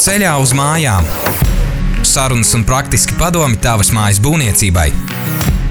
[0.00, 1.04] Ceļā uz mājām.
[2.08, 4.86] Sarunas un praktiski padomi tavas mājas būvniecībai.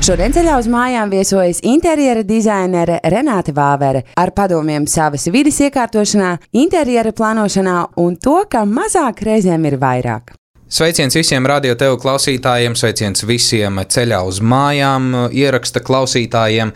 [0.05, 7.10] Šodien ceļā uz mājām viesojas interjera dizainere Renāte Vāvere ar padomiem savas vidas iekārtošanā, interjera
[7.10, 10.35] plānošanā un to, ka mazāk reizēm ir vairāk.
[10.70, 16.70] Sveiciens visiem radio tev klausītājiem, sveiciens visiem ceļā uz mājām, ieraksta klausītājiem.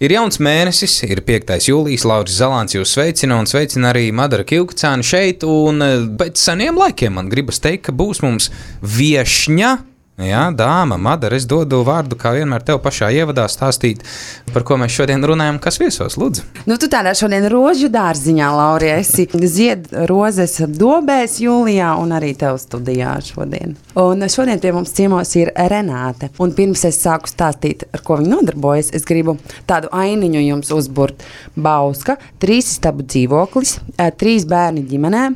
[0.00, 1.52] Ir jauns mēnesis, ir 5.
[1.68, 5.44] jūlijas, Lauris Zalants jūs sveicina un sveicina arī Madara Kilkcāna šeit.
[5.44, 5.84] Un
[6.16, 8.48] pēc seniem laikiem man gribas teikt, ka būs mums
[8.80, 9.74] viešņa
[10.16, 14.00] Jā, dāma, Madara, es dodu vārdu, kā vienmēr, tev pašā ievadā stāstīt,
[14.48, 16.46] par ko mēs šodien runājam, kas viesos, lūdzu.
[16.64, 22.56] Nu, tu tādā šodien rožu dārziņā, Laurija, esi zied rozes dobēs jūlijā un arī tev
[22.62, 23.74] studijā šodien.
[24.00, 26.30] Un šodien pie mums ciemos ir Renāte.
[26.40, 29.36] Un pirms es sāku stāstīt, ar ko viņa nodarbojas, es gribu
[29.68, 31.28] tādu ainiņu jums uzburt.
[31.60, 33.76] Bauska, trīs stabu dzīvoklis,
[34.16, 35.26] trīs bērni ģimenē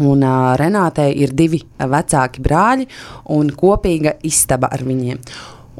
[0.00, 2.88] Un uh, Renātei ir divi vecāki brāļi
[3.36, 5.22] un kopīga istaba ar viņiem.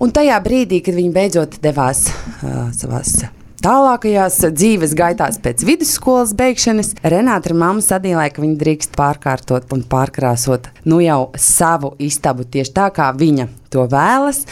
[0.01, 3.19] Un tajā brīdī, kad viņi beidzot devās uh, savās
[3.65, 9.85] tālākajās dzīves gaitās pēc vidusskolas beigšanas, Renāta ar mammu sadīlēja, ka viņa drīkst pārkārtot un
[9.89, 14.47] pārkrāsot nu jau savu istabu tieši tā, kā viņa to vēlas.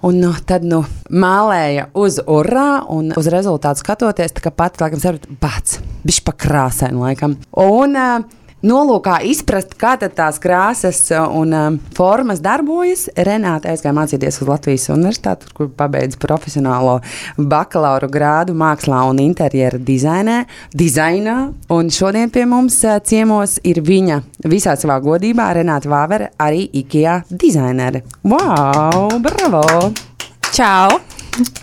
[0.00, 0.78] Un nu, tad nu,
[1.12, 5.74] mālēja uz urā, un uz rezultātu skatoties, tā kā pati laikam saprot, bāc,
[6.08, 7.34] bišķi pakrāsaini laikam.
[7.60, 14.50] Un, uh, Nolūkā izprast, kā tās krāsas un um, formas darbojas, Renāte aizgāja mācīties uz
[14.50, 16.98] Latvijas Universitāti, kur pabeidza profesionālo
[17.40, 20.42] bakalaura grādu mākslā un interjera dizainē,
[20.76, 21.38] dizainā.
[21.72, 24.20] Un šodien pie mums uh, ciemos ir viņa
[24.52, 28.04] visā savā godībā, Renāte Vāvere, arī IKEA dizainere.
[28.28, 29.64] Wow, bravo!
[30.52, 31.00] Čau!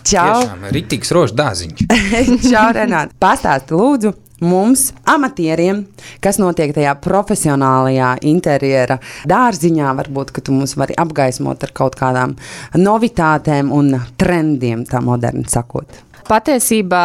[0.01, 0.39] Čau!
[0.41, 1.91] Tiešām, rītīgs rožu dāziņš.
[2.49, 3.13] Čau, Renāte!
[3.21, 4.21] Pastāsti lūdzu!
[4.43, 5.83] Mums, amatieriem,
[6.23, 9.93] kas notiek tajā profesionālajā interjera dārziņā.
[10.01, 12.35] Varbūt, tu mums vari apgaismot ar kaut kādām
[12.77, 16.03] novitātēm un trendiem, tā moderni sakot.
[16.27, 17.03] Patiesībā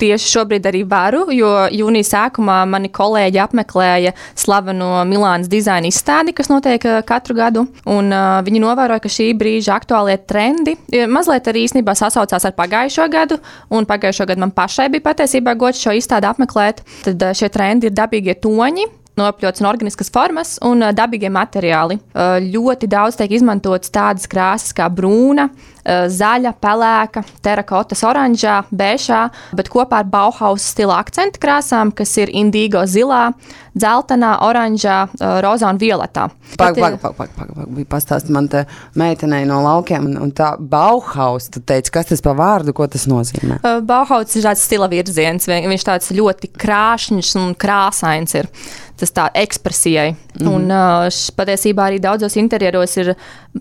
[0.00, 6.50] tieši šobrīd arī varu, jo jūnijas sākumā mani kolēģi apmeklēja slaveno Milānas dizaina izstādi, kas
[6.52, 7.66] notiek eh, katru gadu.
[7.86, 10.76] Un, uh, viņi novēroja, ka šī brīža aktuālie trendi
[11.10, 13.40] mazliet arī īstenībā sasaucās ar pagājušo gadu.
[13.86, 16.82] Pagājušo gadu man pašai bija patiesībā gods šo izstādi apmeklēt.
[17.06, 21.98] Tad uh, šie trendi ir dabīgie toņi nopļots un organiskas formas un dabīgie materiāli.
[22.46, 25.48] Ļoti daudz tiek izmantotas tādas krāsas kā brūna,
[25.86, 29.20] zaļa, pelēka, terakotas, oranžā, bēšā,
[29.56, 33.28] bet kopā ar Bauhaus stila akcentu krāsām, kas ir indigo zilā,
[33.76, 34.98] dzeltenā, oranžā,
[35.44, 36.26] rozā un violetā.
[36.58, 37.82] Pagaid, pagaid, pagaid, pagaid.
[37.92, 38.64] Pastāsti man te
[38.98, 43.06] meitenei no laukiem, un, un tā Bauhaus, tu teici, kas tas par vārdu, ko tas
[43.10, 43.60] nozīmē?
[43.86, 48.50] Bauhaus ir tāds stila virziens, viņš tāds ļoti krāšņs un krāsains ir
[48.96, 50.10] tas tā ekspresijai.
[50.40, 50.48] Mm.
[50.50, 53.14] Un uh, patiesībā arī daudzos interjeros ir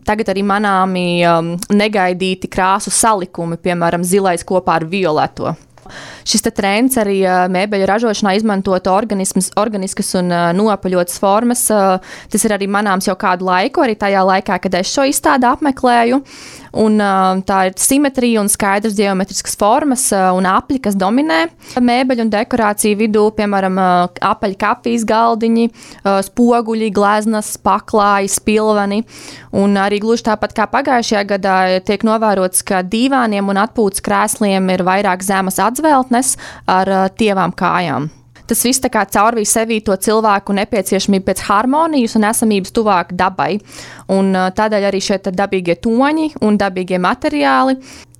[0.07, 5.55] tagad arī manāmi um, negaidīti krāsu salikumi, piemēram, zilais kopā ar violeto.
[6.25, 7.19] Šis trends arī
[7.53, 11.67] mēbeļu ražošanā izmantot organiskas un nopaļotas formas.
[11.69, 16.21] Tas ir arī manāms jau kādu laiku, arī tajā laikā, kad es šo izstādi apmeklēju.
[16.75, 16.99] Un,
[17.47, 21.45] tā ir simetrija un skaidrs geometriskas formas un apli, kas dominē
[21.79, 23.79] mēbeļu un dekorāciju vidū, piemēram,
[24.19, 25.69] apaļu kafijas galdiņi,
[26.27, 29.01] spoguļi, gleznas, paklāji, spilveni.
[29.55, 31.55] Un arī gluži tāpat kā pagājušajā gadā
[31.87, 36.35] tiek novērots, ka divāniem un atpūtas krēsliem ir vairāk zemes atzveltnes
[36.67, 38.11] ar tievām kājām.
[38.45, 43.55] Tas viss tā kā caurvīja sevī to cilvēku nepieciešamību pēc harmonijas un esamības tuvāk dabai.
[44.13, 47.79] Un, tādēļ arī šie dabīgie toņi un dabīgie materiāli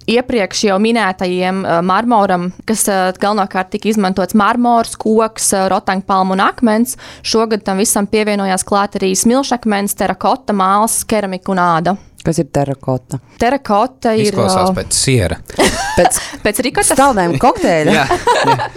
[0.10, 2.86] iepriekš jau minētajiem marmoram, kas
[3.22, 6.98] galvenokārt tika izmantots marmors, koks, rotaņpalma un akmens.
[7.26, 11.98] Šogad tam visam pievienojās klāt arī smilšakmens, terakota, māls, keramika un āda.
[12.26, 13.20] Kas ir terakota?
[13.42, 14.32] Terakota ir.
[14.32, 15.38] Izklausās pēc siera.
[15.98, 16.96] pēc pēc rikotas.
[16.96, 17.96] Staldēm kokteļa.
[17.96, 18.06] jā,
[18.50, 18.70] jā.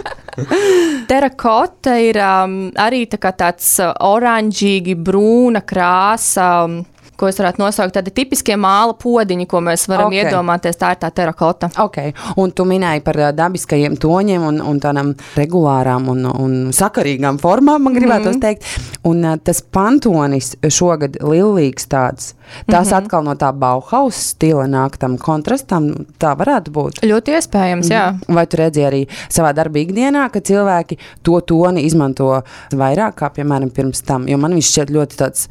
[1.09, 6.47] Terakota ir um, arī tā tāds oranžīgi brūna krāsa.
[6.63, 6.79] Um,
[7.19, 10.23] ko es varētu nosaukt, tādi tipiskie māla podiņi, ko mēs varam okay.
[10.23, 10.79] iedomāties.
[10.79, 11.69] Tā ir tā terakota.
[11.85, 12.13] Okay.
[12.39, 17.97] Un tu minēji par dabiskajiem toņiem un, un tādām regulārām un, un sakarīgām formām, man
[17.97, 18.41] gribētu mm.
[18.43, 18.67] teikt.
[19.07, 22.33] Un tas pantonis šogad lillīgs tāds.
[22.65, 22.97] Tas mm -hmm.
[22.97, 25.91] atkal no tā Bauhaus stila nāk tam kontrastam.
[26.19, 27.01] Tā varētu būt.
[27.05, 28.11] Ļoti iespējams, jā.
[28.11, 28.35] Mm.
[28.35, 32.41] Vai tu redzēji arī savā darbā ikdienā, ka cilvēki to toni izmanto
[32.71, 34.27] vairāk kā, piemēram, pirms tam?
[34.27, 35.49] Jo man viņš šķiet ļoti tāds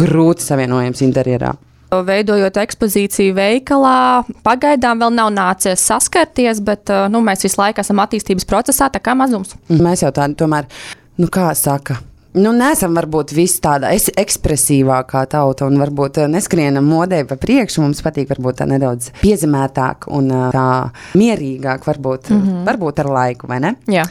[0.00, 1.54] grūti savienojams interjerā.
[1.86, 8.02] Veidojot ekspozīciju veikalā, pagaidām vēl nav nācies saskarties, bet uh, nu, mēs visu laiku esam
[8.02, 9.54] attīstības procesā, tā kā mazums.
[9.70, 10.66] Mēs jau tādu tomēr,
[11.22, 12.00] nu kā saka,
[12.36, 17.82] nu, nesam varbūt visi tāda es- ekspresīvākā tauta un varbūt eh, neskrienam modē pa priekšu.
[17.84, 20.66] Mums patīk varbūt tā nedaudz piezemētāk un eh, tā
[21.18, 22.62] mierīgāk, varbūt, mm -hmm.
[22.68, 23.74] varbūt ar laiku, vai ne?
[23.88, 24.04] Jā.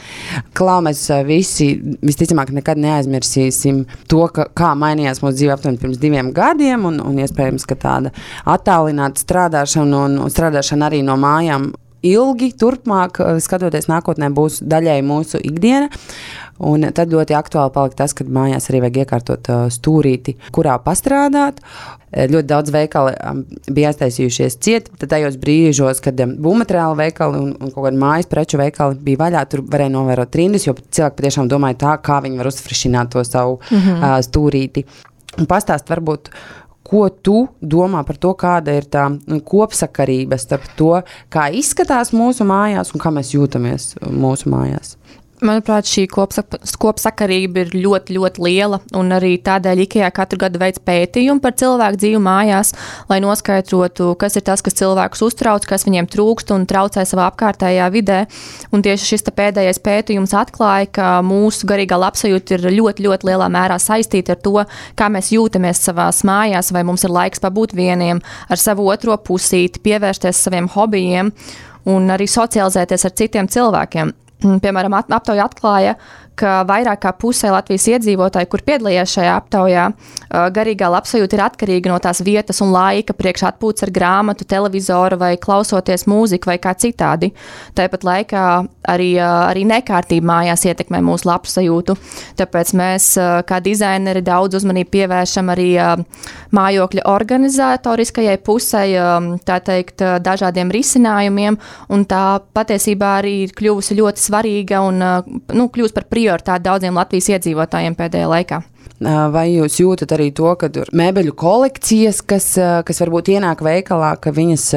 [0.54, 1.70] Klau mēs eh, visi
[2.02, 7.18] visticamāk nekad neaizmirsīsim to, ka, kā mainījās mūsu dzīve aptuveni pirms diviem gadiem, un, un
[7.18, 8.10] iespējams, ka tāda
[8.44, 11.72] attālināta strādāšana un, un strādāšana arī no mājām
[12.06, 15.88] ilgi, turpmāk, skatoties nākotnē, būs daļai mūsu ikdiena.
[16.64, 21.60] Un tad ļoti aktuāli palika tas, ka mājās arī vajag iekārtot uh, stūrīti, kurā pastrādāt.
[22.12, 23.42] Eh, Ļoti daudz veikali um,
[23.76, 28.30] bija aiztaisījušies ciet, tad tajos brīžos, kad um, būvmateriāla veikali un, un kaut kāda mājas
[28.30, 32.40] preču veikali bija vaļā, tur varēja novērot rindas, jo cilvēki patiešām domāja tā, kā viņi
[32.40, 33.98] var uzfrišināt to savu mm -hmm.
[34.00, 34.86] uh, stūrīti.
[35.36, 36.30] Un pastāst varbūt,
[36.86, 42.46] ko tu domā par to, kāda ir tā nu, kopsakarība starp to, kā izskatās mūsu
[42.46, 44.96] mājās un kā mēs jūtamies mūsu mājās.
[45.46, 48.80] Manuprāt, šī kopsak kopsakarība ir ļoti, ļoti liela.
[49.16, 52.72] Arī tādēļ IKEA katru gadu veids pētījumu par cilvēku dzīvi mājās,
[53.10, 57.86] lai noskaidrotu, kas ir tas, kas cilvēkus uztrauc, kas viņiem trūkst un traucē savā apkārtējā
[57.94, 58.18] vidē.
[58.74, 63.78] Un tieši šis pēdējais pētījums atklāja, ka mūsu garīgā labsajūta ir ļoti, ļoti lielā mērā
[63.82, 64.56] saistīta ar to,
[64.98, 69.82] kā mēs jūtamies savā mājās, vai mums ir laiks pabūt vieniem ar savu otro pusīti,
[69.84, 71.32] pievērsties saviem hobijiem
[71.86, 74.14] un arī socializēties ar citiem cilvēkiem.
[74.44, 75.94] Piemēram, ap- aptauja atklāja,
[76.36, 79.86] ka vairāk kā pusē Latvijas iedzīvotāji, kur piedalījās šajā aptaujā,
[80.52, 85.32] garīgā labsajūta ir atkarīga no tās vietas un laika, priekš atpūtas ar grāmatu, televizoru vai
[85.40, 87.30] klausoties mūziku vai kā citādi.
[87.76, 88.44] Tāpat laikā
[88.92, 91.96] arī, arī nekārtība mājās ietekmē mūsu labsajūtu.
[92.40, 93.08] Tāpēc mēs,
[93.48, 95.70] kā dizaineri, daudz uzmanību pievēršam arī
[96.56, 98.84] mājokļa organizatoriskajai pusē,
[99.48, 101.56] tā teikt, dažādiem risinājumiem,
[101.92, 102.24] un tā
[102.56, 106.25] patiesībā arī ir kļuvusi ļoti svarīga un nu, kļūst par prioritāti
[106.62, 108.62] daudziem Latvijas iedzīvotājiem pēdējā laikā.
[109.32, 114.32] Vai jūs jūtat arī to, ka tur mēbeļu kolekcijas, kas, kas varbūt ienāk veikalā, ka
[114.32, 114.70] viņas,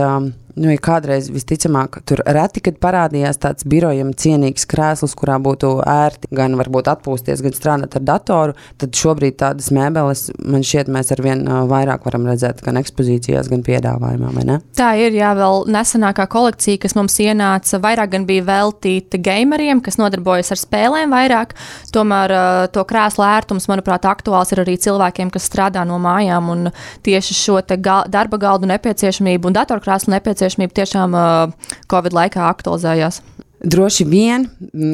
[0.55, 6.57] nu, ja kādreiz visticamāk, tur reti, parādījās tāds birojam cienīgs krēsls, kurā būtu ērti gan
[6.59, 12.05] atpūsties, gan strādāt ar datoru, tad šobrīd tādas mēbeles man šķiet mēs arvien ā, vairāk
[12.07, 14.59] varam redzēt gan ekspozīcijās, gan piedāvājumā?
[14.77, 20.53] Tā ir, jā, vēl nesenākā kolekcija, kas mums ienāca, vairāk bija veltīta gameriem, kas nodarbojas
[20.55, 21.53] ar spēlēm vairāk.
[21.93, 22.33] Tomēr
[22.73, 26.49] to krēslu ērtums, manuprāt, aktuāls ir arī cilvēkiem, kas strādā no mājām.
[26.53, 26.71] Un
[27.05, 30.38] tieši šo gal darba galdu nepieciešamību un datorkrēslu nepieciešamību
[30.77, 33.21] tiešām uh, Covid laikā aktualizējās.
[33.59, 34.45] Droši vien,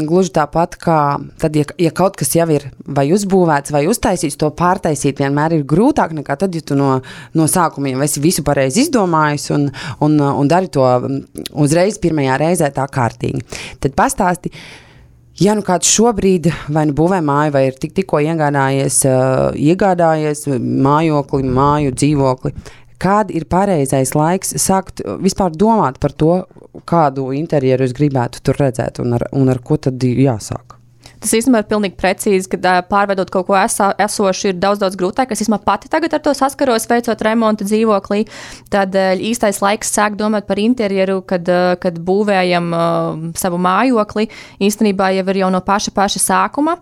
[0.09, 0.99] gluži tāpat kā
[1.37, 5.67] tad, ja, ja kaut kas jau ir vai uzbūvēts, vai uztaisīts, to pārtaisīt vienmēr ir
[5.69, 6.95] grūtāk nekā tad, ja tu no,
[7.37, 9.67] no sākuma jau esi visu pareizi izdomājis un,
[10.01, 10.87] un, un dari to
[11.53, 13.45] uzreiz pirmajā reizē tā kārtīgi.
[13.85, 14.53] Tad pastāsti,
[15.35, 20.45] Ja nu kāds šobrīd vai nu būvē māju, vai ir tik, tikko iegādājies, uh, iegādājies
[20.63, 22.53] mājokli, māju, dzīvokli,
[23.05, 26.39] kāda ir pareizais laiks sākt uh, vispār domāt par to,
[26.89, 30.75] kādu interjeru jūs gribētu tur redzēt un ar, un ar ko tad jāsāk?
[31.23, 34.97] Tas īstenībā ir pilnīgi precīzi, ka ā, pārveidot kaut ko esā, esošu ir daudz, daudz
[34.99, 35.31] grūtāk.
[35.31, 38.25] Es īstenībā pati tagad ar to saskaros, veicot remontu dzīvoklī.
[38.73, 41.49] Tad īstais laiks sāk domāt par interjeru, kad,
[41.81, 42.71] kad būvējam
[43.37, 44.27] savu mājokli.
[44.65, 46.77] Īstenībā jau ir jau no paša, paša sākuma,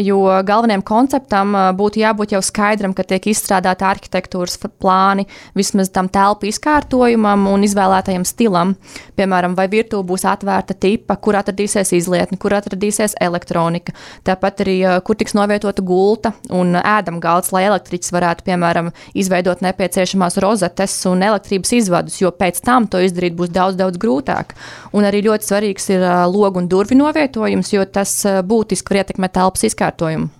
[0.00, 5.26] jo galvenajam konceptam būtu jābūt jau skaidram, ka tiek izstrādāta arhitektūras plāni
[5.58, 8.74] vismaz tam telpu izkārtojumam un izvēlētajam stilam.
[9.18, 13.77] Piemēram, vai virtuve būs atvērta tipa, kur atradīsies izlietne, kur atradīsies elektronika.
[14.26, 20.96] Tāpat arī, kur tiks novietota gulta un ēdamgalds, lai elektriķis varētu, piemēram, izveidot nepieciešamās rozetes
[21.10, 24.56] un elektrības izvadus, jo pēc tam to izdarīt būs daudz, daudz grūtāk.
[24.96, 29.68] Un arī ļoti svarīgs ir logu un durvju novietojums, jo tas būtiski var ietekmēt telpas
[29.70, 30.37] izkārtojumu.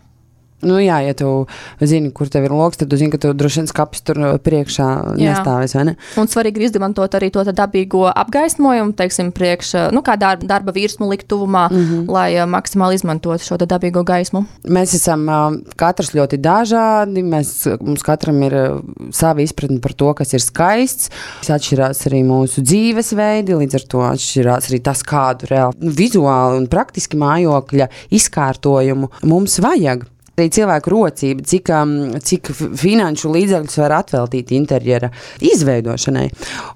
[0.67, 1.47] Nu, jā, ja tu
[1.79, 4.31] zini, kur tev ir lokus, tad tu zini, ka tu droši vien skapis tur uh,
[4.43, 4.89] priekšā
[5.19, 5.95] nestāvēs, ne?
[6.19, 10.75] Un svarīgi ir izmantot arī to dabīgo apgaismojumu, teiksim, priekš, ā, nu, kā darba, darba
[10.75, 12.11] virsmu likt tuvumā, mm -hmm.
[12.11, 14.45] lai ā, maksimāli izmantotu šo dabīgo gaismu.
[14.67, 17.23] Mēs esam uh, katrs ļoti dažādi.
[17.23, 21.11] Mēs, mums katram ir uh, sava izpratne par to, kas ir skaists.
[21.49, 26.67] Atšķirās arī mūsu dzīvesveidi, līdz ar to atšķirās arī tas, kādu reāli nu, vizuāli un
[26.67, 30.07] praktiski mājokļa izkārtojumu mums vajag.
[30.39, 35.11] Arī cilvēku rocība, cik, um, cik finanšu līdzekļus var atveltīt interjera
[35.43, 36.29] izveidošanai.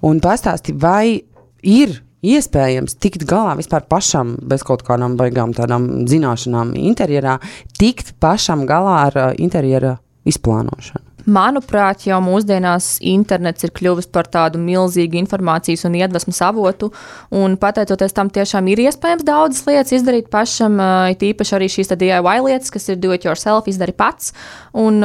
[0.08, 1.20] Un pastāsti, vai
[1.62, 7.38] ir iespējams tikt galā vispār pašam, bez kaut kādām baigām tādām zināšanām interjerā,
[7.78, 11.11] tikt pašam galā ar uh, interjera izplānošanu.
[11.26, 16.90] Manuprāt, jau mūsdienās internets ir kļuvis par tādu milzīgu informācijas un iedvesmas avotu,
[17.30, 20.80] un pateicoties tam, tiešām ir iespējams daudzas lietas izdarīt pašam,
[21.12, 24.32] it īpaši arī šīs DIY lietas, kas ir do it yourself, izdari pats,
[24.74, 24.98] un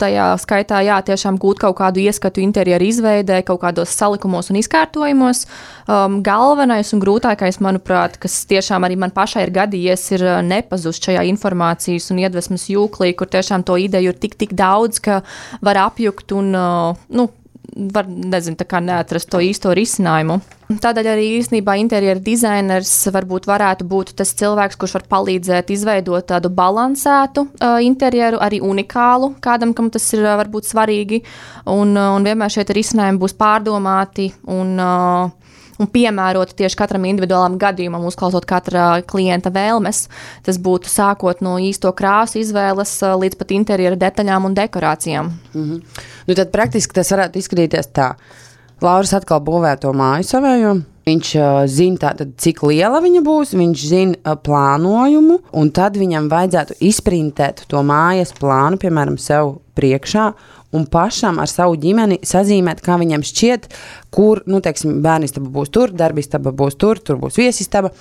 [0.00, 5.44] tajā skaitā, jā, tiešām gūt kaut kādu ieskatu interjeru izveidē, kaut kādos salikumos un izkārtojumos.
[5.88, 11.22] Um, galvenais un grūtākais, manuprāt, kas tiešām arī man pašai ir gadījies, ir nepazust šajā
[11.30, 15.22] informācijas un iedvesmas jūklī, kur tiešām to ideju ir tik, tik daudz, ka
[15.64, 17.28] var apjukt un uh, nu,
[17.78, 20.38] var nezinu, neatrast to īsto risinājumu.
[20.68, 26.50] Tādēļ arī īstenībā interjera dizainers varbūt varētu būt tas cilvēks, kurš var palīdzēt izveidot tādu
[26.52, 31.22] balansētu uh, interjeru, arī unikālu kādam, kam tas ir uh, varbūt svarīgi.
[31.64, 35.47] Un, uh, un vienmēr šie risinājumi būs pārdomāti un uh,
[35.78, 40.06] un piemēroti tieši katram individuālam gadījumam, uzklausot katra klienta vēlmes.
[40.46, 45.32] Tas būtu sākot no īsto krāsu izvēles līdz pat interjera detaļām un dekorācijām.
[45.54, 46.04] Mm -hmm.
[46.26, 48.14] nu, tad praktiski tas varētu izskatīties tā.
[48.80, 50.76] Lauris atkal būvē to māju savējo.
[51.08, 56.28] Viņš uh, zina, tātad, cik liela viņa būs, viņš zina uh, plānojumu, un tad viņam
[56.28, 60.32] vajadzētu izprintēt to mājas plānu, piemēram, sev priekšā,
[60.72, 63.70] un pašam ar savu ģimeni sazīmēt, kā viņam šķiet,
[64.14, 67.92] kur nu, teiksim, bērnistaba būs tur, darbistaba būs tur, tur būs viesistaba.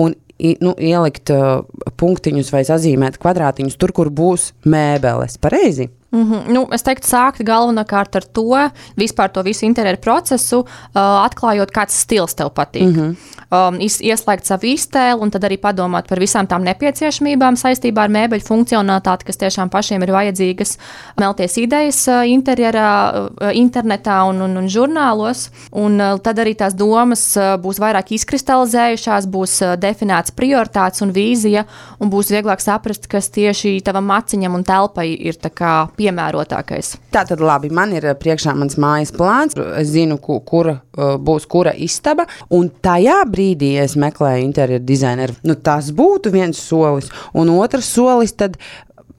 [0.00, 0.14] Un
[0.60, 1.62] nu, ielikt uh,
[2.00, 5.38] punktiņus vai sazīmēt kvadrātiņus tur, kur būs mēbeles.
[5.40, 5.90] Pareizi!
[6.12, 6.48] Mm -hmm.
[6.52, 11.96] nu, es teiktu, sākt galvenokārt ar to, vispār to visu interjeru procesu, uh, atklājot, kāds
[12.04, 12.82] stils tev patīk.
[12.82, 13.16] Mm -hmm.
[13.52, 18.46] Um, ieslēgt savu iztēli un tad arī padomāt par visām tām nepieciešamībām saistībā ar mēbeļu
[18.46, 20.76] funkcionalitāti, kas tiešām pašiem ir vajadzīgas.
[21.20, 26.76] Melties idejas uh, interjerā, uh, internetā un, un, un žurnālos, un uh, tad arī tās
[26.78, 27.24] domas
[27.62, 31.64] būs vairāk izkristalizējušās, būs definēts prioritātes un vīzija,
[32.00, 36.94] un būs vieglāk saprast, kas tieši tavam maciņam un telpai ir piemērotākais.
[37.12, 41.48] Tā tad labi, man ir priekšā mans mājas plāns, es zinu, ku, kur uh, būs
[41.50, 43.41] kura istaba, un tajā brīdī
[43.82, 45.36] es meklēju interjeru dizaineru.
[45.46, 48.58] Nu, tas būtu viens solis, un otrs solis tad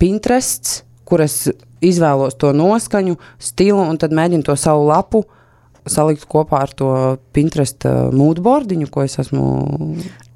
[0.01, 1.45] Pinterests, kur es
[1.83, 5.23] izvēlos to noskaņu, stilu un tad mēģinu to savu lapu
[5.89, 6.89] salikt kopā ar to
[7.35, 9.43] Pinterest uh, moodboardiņu, ko es esmu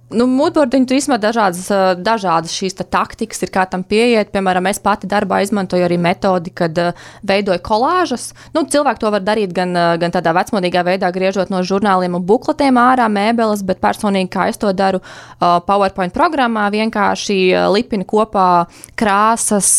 [0.08, 0.24] Nu,
[0.56, 1.66] tur īstenībā dažādas,
[2.00, 4.30] dažādas šīs taktikas ir, kā tam pieiet.
[4.32, 6.78] Piemēram, es pati darbā izmantoju arī metodi, kad
[7.28, 8.30] veidoju kolāžas.
[8.56, 12.80] Nu, cilvēki to var darīt gan, gan tādā vecmodīgā veidā, griežot no žurnāliem un bukletiem
[12.80, 15.02] ārā mēbeles, bet personīgi, kā es to daru
[15.42, 17.38] PowerPoint programmā, vienkārši
[17.76, 18.48] lipinu kopā
[18.96, 19.74] krāsas,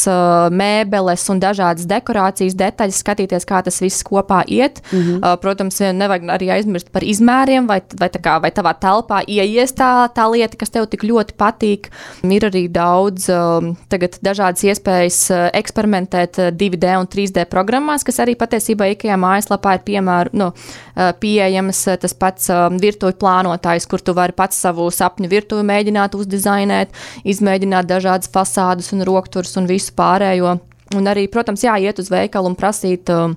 [0.53, 4.83] mēbeles un dažādas dekorācijas detaļas, skatīties, kā tas viss kopā iet.
[4.93, 5.37] Mm -hmm.
[5.41, 10.59] protams, nevajag arī aizmirst par izmēriem vai, vai, kā, vai tavā telpā ieiestā tā lieta,
[10.59, 11.89] kas tev tik ļoti patīk.
[12.27, 18.35] Ir arī daudz um, dažādas iespējas uh, eksperimentēt 2D uh, un 3D programmās, kas arī
[18.39, 21.85] patiesībā IKEA mājaslapā ir piemēru, nu, uh, pieejamas.
[22.03, 26.97] Tas pats um, virtuvi plānotājs, kur tu vari pats savu sapņu virtuvi mēģināt uzdizainēt,
[27.29, 30.59] izmēģināt dažādas fasādes un rokturus un visu pārējo.
[30.97, 33.35] Un arī, protams, jāiet uz veikalu un prasīt uh,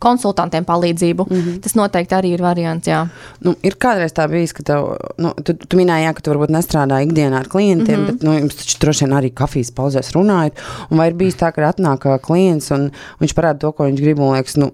[0.00, 1.26] konsultantiem palīdzību.
[1.28, 1.60] Mm -hmm.
[1.64, 2.88] Tas noteikti arī ir variants.
[2.88, 3.04] Jā.
[3.44, 4.88] Nu, ir kādreiz tā bijis, ka tev,
[5.18, 8.10] nu, tu, tu minēji, jā, ka tu varbūt nestrādā ikdienā ar klientiem, mm -hmm.
[8.10, 10.52] bet nu, jums taču droši vien arī kafijas pauzēs runājot.
[10.90, 12.90] Vai ir bijis tā, ka atnāk klients un
[13.20, 14.70] viņš parāda to, ko viņš grib, un liekas, nu,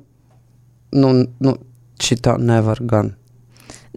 [0.92, 1.56] nu, nu
[2.00, 3.14] šitā nevar gan.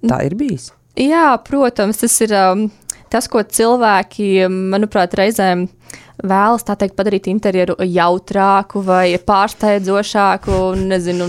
[0.07, 0.71] Tā ir bijis.
[0.95, 2.71] Jā, protams, tas ir um,
[3.09, 5.67] tas, ko cilvēki, manuprāt, reizēm
[6.23, 10.59] vēlas teikt, padarīt interjeru jautrāku vai pārsteidzošāku,
[10.89, 11.27] nezinu,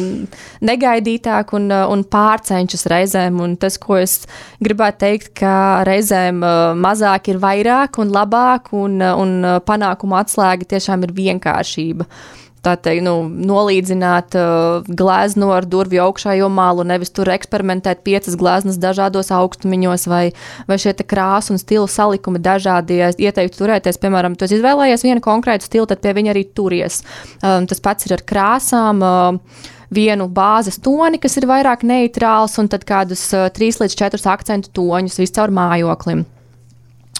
[0.66, 3.40] negaidītāku un, un pārcenšas reizēm.
[3.44, 4.20] Un tas, ko es
[4.62, 5.54] gribētu teikt, ka
[5.88, 12.08] reizēm uh, mazāk ir vairāk un labāk, un, un panākuma atslēga tiešām ir vienkāršība
[12.64, 18.78] tā teikt, nu, nolīdzināt uh, glezno ar durvju augšējo malu, nevis tur eksperimentēt piecas gleznas
[18.80, 20.22] dažādos augstumiņos, vai,
[20.68, 23.00] vai šie krāsu un stilu salikumi dažādi.
[23.08, 27.00] Es ieteiktu turēties, piemēram, tu izvēlējies vienu konkrētu stilu, tad pie viņa arī turies.
[27.40, 29.04] Um, tas pats ir ar krāsām.
[29.04, 34.28] Uh, vienu bāzes toni, kas ir vairāk neitrāls, un tad kādus uh, trīs līdz četrus
[34.30, 36.22] akcentu toņus viscaur mājoklim.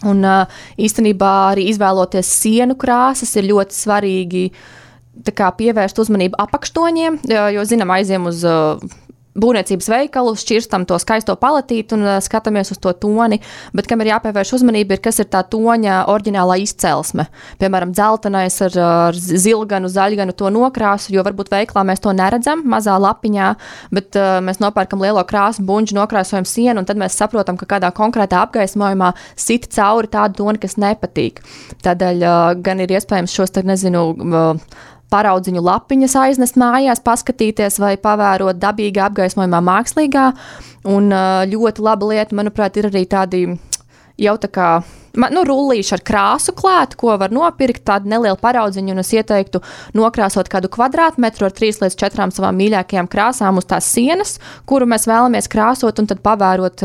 [0.07, 4.63] Un uh, īstenībā arī izvēloties sienu krāsas ir ļoti svarīgi uh,
[5.27, 8.45] pievērst uzmanību apakštoņiem, jo, zinām, aizjām uz
[9.39, 13.41] būvniecības veikalu, šķirstam to skaisto paletīti un skatāmies uz to toni.
[13.77, 17.29] Bet kam ir jāpievērš uzmanība, ir kas ir tā toņa oriģinālā izcelsme.
[17.61, 22.97] Piemēram, dzeltenais ar, ar zilganu, zaļganu to nokrāsu, jo varbūt veiklā mēs to neredzam mazā
[23.01, 23.53] lapiņā,
[23.95, 27.93] bet uh, mēs nopērkam lielo krāsu buļbuļsu, nokrāsojam sienu, un tad mēs saprotam, ka kādā
[27.95, 31.41] konkrētā apgaismojumā sit cauri tādu toni, kas nepatīk.
[31.87, 37.97] Tādēļ uh, gan ir iespējams šos, te, nezinu, uh, paraudziņu lapiņas aiznest mājās, paskatīties vai
[38.01, 40.31] pavērot dabīgā apgaismojumā, mākslīgā.
[40.91, 41.11] Un
[41.51, 43.45] ļoti laba lieta, manuprāt, ir arī tādi
[44.21, 44.71] jau tā kā
[45.17, 47.83] nu, rullīši ar krāsu klāt, ko var nopirkt.
[47.89, 49.63] Tādu nelielu paraudziņu, un es ieteiktu
[49.99, 54.37] nokrāsot kādu kvadrātmetru ar trīs līdz četrām savām mīļākajām krāsām uz tās sienas,
[54.71, 56.85] kuru mēs vēlamies krāsot, un tad pavērot,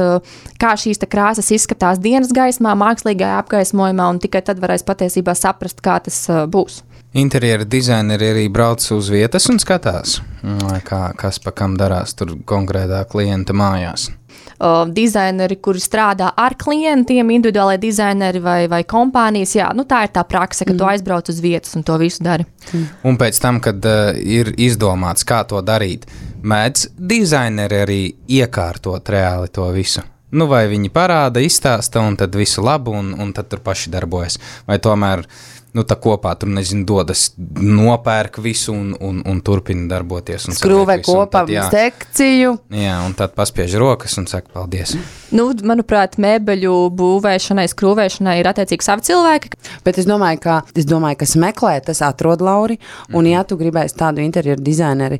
[0.61, 5.99] kā šīs krāsas izskatās dienas gaismā, mākslīgā apgaismojumā, un tikai tad varēs patiesībā saprast, kā
[6.07, 6.81] tas būs.
[7.15, 10.17] Interjera dizaineri arī brauc uz vietas un skatās,
[10.83, 14.09] kā, kas pa kam darās tur konkrētā klienta mājās
[14.95, 19.55] dizaineri, kuri strādā ar klientiem, individuālai dizaineri vai, vai kompānijas.
[19.57, 20.79] Jā, nu, tā ir tā praksa, ka mm.
[20.79, 22.45] tu aizbrauc uz vietas un to visu dari.
[22.71, 22.85] Mm.
[23.09, 26.07] Un pēc tam, kad uh, ir izdomāts, kā to darīt,
[26.43, 28.01] mēdz dizaineri arī
[28.39, 30.05] iekārtot reāli to visu.
[30.35, 34.39] Nu, vai viņi parāda, izstāsta, un tad visu labu, un, un tad tur paši darbojas.
[34.67, 39.87] Vai tomēr uh, nu, tā kopā tur nezinu, dodas, nopērk visu un, un, un turpina
[39.91, 40.47] darboties.
[40.59, 42.55] Skrūvē kopā tad, jā, sekciju.
[42.75, 44.95] Jā, un tad paspiež rokas un saka paldies.
[45.35, 49.51] Nu, manuprāt, mēbeļu būvēšanai, skrūvēšanai ir attiecīgi savi cilvēki.
[49.85, 52.79] Bet es domāju, ka, es domāju, kas meklē, tas atrod Lauri.
[53.11, 53.31] Un, mm.
[53.33, 55.19] ja tu gribēsi tādu interjeru dizaineri,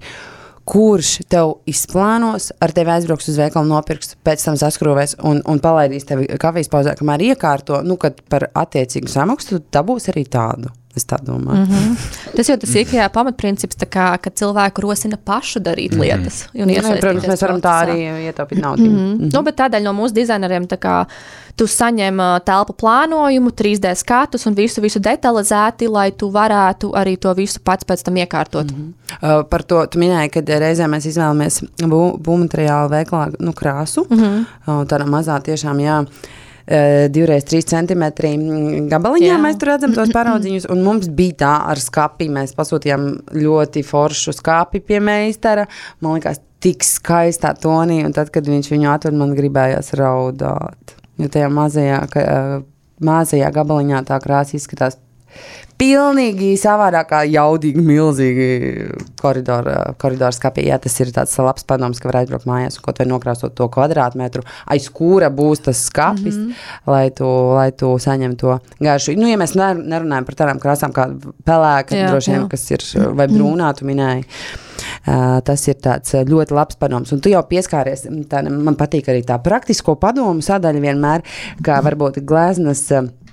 [0.65, 6.07] kurš tev izplānos, ar tevi aizbrauks uz veikalu, nopirks, pēc tam saskrovēs un, un palaidīs
[6.10, 10.74] tevi kafijas pauzē, kamēr iekārto, nu, kad par attiecīgu samaksu dabūs arī tādu.
[10.96, 11.66] Es tā domāju.
[11.66, 12.36] Mm -hmm.
[12.36, 16.02] Tas jau tas IKEA pamatprincips, kā, ka cilvēku rosina pašu darīt mm -hmm.
[16.02, 16.48] lietas.
[16.54, 17.98] Jā, protams, mēs varam tā arī
[18.28, 18.84] ietaupīt naudu.
[18.84, 19.14] Mm -hmm.
[19.14, 19.34] Mm -hmm.
[19.34, 21.06] nu, bet tādēļ no mūsu dizaineriem kā,
[21.56, 27.34] tu saņem telpu plānojumu, 3D skatus un visu, visu detalizēti, lai tu varētu arī to
[27.34, 28.72] visu pats pēc tam iekārtot.
[28.72, 29.40] Mm -hmm.
[29.40, 31.64] uh, par to tu minēji, ka reizē mēs izvēlamies
[32.25, 34.06] būvmateriālu veiklā nu, krāsu.
[34.10, 34.46] Mm -hmm.
[34.68, 36.06] uh, tādā mazā tiešām, jā.
[36.65, 38.31] Uh, divreiz trīs centimetri
[38.89, 39.38] gabaliņā Jā.
[39.38, 42.25] mēs tur redzam tos paraudziņus, un mums bija tā ar skāpi.
[42.34, 43.05] Mēs pasūtījām
[43.38, 45.67] ļoti foršu skāpi pie meistara.
[46.01, 50.95] Man liekas, tik skaistā tonī, un tad, kad viņš viņu atver, man gribējās raudāt.
[51.22, 52.65] Jo tajā mazajā, ka, uh,
[53.05, 54.98] mazajā gabaliņā tā krāsa izskatās
[55.80, 58.48] pilnīgi savādākā, jaudīgi, milzīgi
[59.20, 60.65] koridora, koridora skapī.
[60.70, 64.45] Jā, tas ir tāds labs padoms, ka var aizbraukt mājās kaut vai nokrāsot to kvadrātmetru,
[64.71, 66.91] aiz kura būs tas skapis, mm -hmm.
[66.91, 69.17] lai, tu, lai tu saņem to garšu.
[69.19, 71.10] Nu, ja mēs nerunājam par tādām krāsām kā
[71.45, 74.24] pelēka, jā, droši vien, kas ir vai brūnā, tu minēji.
[75.08, 75.76] Uh, tas ir
[76.28, 77.12] ļoti labs padoms.
[77.12, 78.08] Un tu jau pieskāries.
[78.30, 81.21] Tā, man patīk arī tā praktisko padomu sadaļa vienmēr,
[81.63, 82.91] kā varbūt gleznas.
[82.91, 83.25] Uh,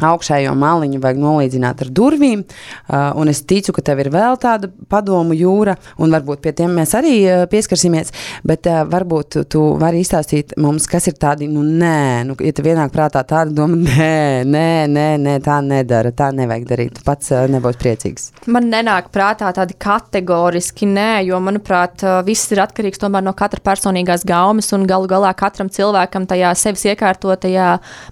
[0.00, 2.42] augšējo maliņu vajag nolīdzināt ar durvīm.
[2.42, 6.72] Uh, un es ticu, ka tev ir vēl tāda padomu jūra, un varbūt pie tiem
[6.78, 8.12] mēs arī uh, pieskarsimies.
[8.48, 12.70] Bet uh, varbūt tu vari izstāstīt mums, kas ir tādi, nu, nē, nu, ja tev
[12.72, 16.96] ienāk prātā tāda doma, nē, nē, nē, nē tā nedara, tā nevajag darīt.
[16.98, 18.28] Tu pats nebūsi priecīgs.
[18.52, 24.70] Man nenāk prātā tādi kategoriski nē, jo, manuprāt, viss ir atkarīgs no katra personīgās gaumes,
[24.72, 27.68] un galu galā katram cilvēkam tajā sevis iekārtotajā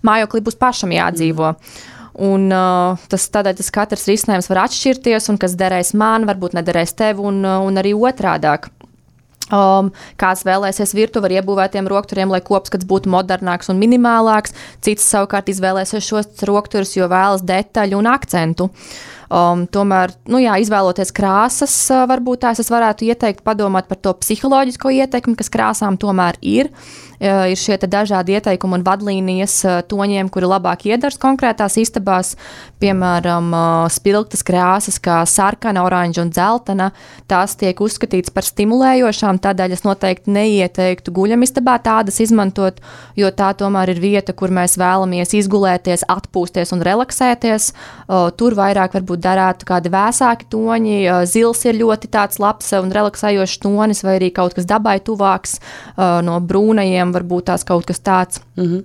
[0.07, 1.55] mājoklī būs pašam jādzīvo.
[1.55, 1.71] Mm.
[2.20, 6.92] Un, uh, tas tādēļ tas katrs risinājums var atšķirties, un kas derēs man, varbūt nederēs
[6.98, 8.68] tev, un, uh, un arī otrādāk.
[9.50, 9.88] Um,
[10.20, 14.54] kāds vēlēsies virtuvi ar iebūvētiem rokturiem, lai kopskats būtu modernāks un minimālāks,
[14.85, 18.68] cits savukārt izvēlēsies šos rokturus, jo vēlas detaļu un akcentu.
[19.31, 24.16] Um, tomēr, nu jā, izvēloties krāsas, uh, varbūt tās es varētu ieteikt padomāt par to
[24.19, 26.73] psiholoģisko ietekmi, kas krāsām tomēr ir.
[26.75, 29.59] Uh, ir šie dažādi ieteikumi un vadlīnijas
[29.90, 32.33] toņiem, kuri labāk iedars konkrētās istabās.
[32.81, 33.53] Piemēram,
[33.93, 36.90] spilgtas krāsas, kā sarkana, oranža un dzeltena,
[37.29, 39.40] tās tiek uzskatītas par stimulējošām.
[39.45, 42.81] Tādēļ es noteikti neieteiktu guļamistabā tādas izmantot,
[43.21, 47.71] jo tā tomēr ir vieta, kur mēs vēlamies izgulēties, atpūsties un relaksēties.
[48.40, 50.96] Tur vairāk varbūt darētu kādi vēsāki toņi.
[51.28, 55.59] Zils ir ļoti tāds labs un relaksējošs tonis, vai arī kaut kas dabai tuvāks
[55.98, 58.40] no brūnajiem viņam var būt tās kaut kas tāds.
[58.56, 58.83] Mm -hmm.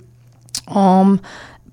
[0.76, 1.20] um,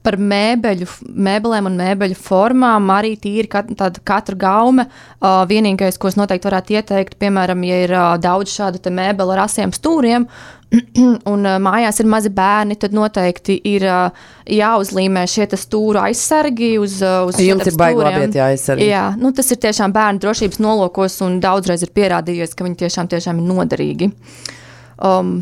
[0.03, 0.89] par mēbeļu,
[1.29, 3.71] mēbelēm un mēbeļu formām arī tīri kat,
[4.07, 4.89] katra gaume.
[5.21, 9.47] Uh, vienīgais, ko es noteikti varētu ieteikt, piemēram, ja ir uh, daudz šādu mēbelu ar
[9.47, 10.29] asiem stūriem.
[11.33, 16.99] un uh, mājās ir mazi bērni, tad noteikti ir uh, jāuzlīmē šie stūra aizsargi uz,
[17.05, 18.89] uh, uz Jums ir baigi labi jāaizsargi.
[18.89, 23.11] Jā, nu, tas ir tiešām bērnu drošības nolūkos un daudzreiz ir pierādījies, ka viņi tiešām,
[23.13, 24.13] tiešām ir noderīgi.
[25.03, 25.41] Um,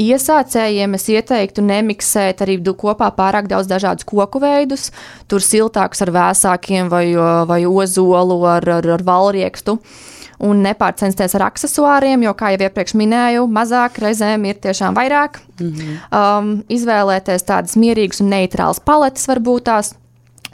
[0.00, 4.88] Iesācējiem es ieteiktu nemiksēt arī kopā pārāk daudz dažādus koku veidus,
[5.28, 7.12] tur siltākus ar vēsākiem vai,
[7.46, 9.76] vai ozolu ar, ar, ar valriekstu.
[10.40, 15.36] Un nepārcensties ar accessoriem, jo, kā jau iepriekš minēju, mazāk reizēm ir tiešām vairāk.
[15.60, 15.98] Mm -hmm.
[16.16, 19.92] um, izvēlēties tādas mierīgas un neitrālas paletes, varbūt tās,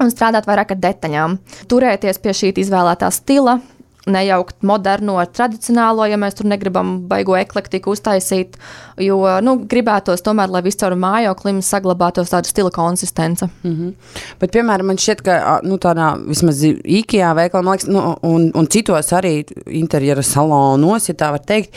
[0.00, 1.38] un strādāt vairāk ar detaļām.
[1.70, 3.60] Turēties pie šī izvēlētā stila,
[4.06, 8.54] nejaukt moderno ar tradicionālo, ja mēs tur negribam baigo eklektiku uztaisīt.
[9.02, 13.48] Jo nu, gribētos tomēr, lai viscaur mājoklim saglabātos tāda stila konsistence.
[13.62, 13.92] Mm -hmm.
[14.40, 19.12] Bet, piemēram, man šķiet, ka nu, tādā vismaz IKEA veikalā, liekas, nu, un, un citos
[19.12, 21.74] arī interjera salonos, ja tā var teikt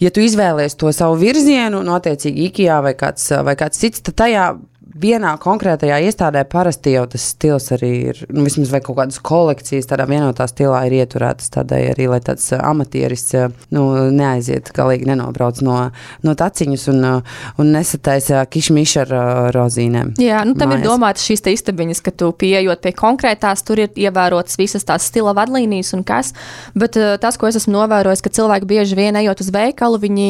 [0.00, 4.14] ja tu izvēlies to savu virzienu, no attiecīgi IKEA vai kāds, vai kāds cits, tad
[4.14, 4.58] tajā
[4.92, 9.88] vienā konkrētajā iestādē parasti jau tas stils arī ir, nu, vismaz vai kaut kādas kolekcijas
[9.90, 13.24] tādā vienotā stilā ir ieturētas tādai arī, lai tāds amatieris
[13.72, 15.78] nu, neaiziet, galīgi nenobrauc no,
[16.26, 17.06] no taciņas un,
[17.62, 19.14] un nesataisa kišmišu ar
[19.56, 20.14] rozīnēm.
[20.22, 20.82] Jā, nu, tam mājas.
[20.82, 25.34] ir domāts šīs istabiņas, ka tu pieejot pie konkrētās, tur ir ievērotas visas tās stila
[25.36, 26.32] vadlīnijas un kas,
[26.76, 30.28] bet tas, ko es esmu novērojis, ka cilvēki bieži vien ejot uz veikalu, viņi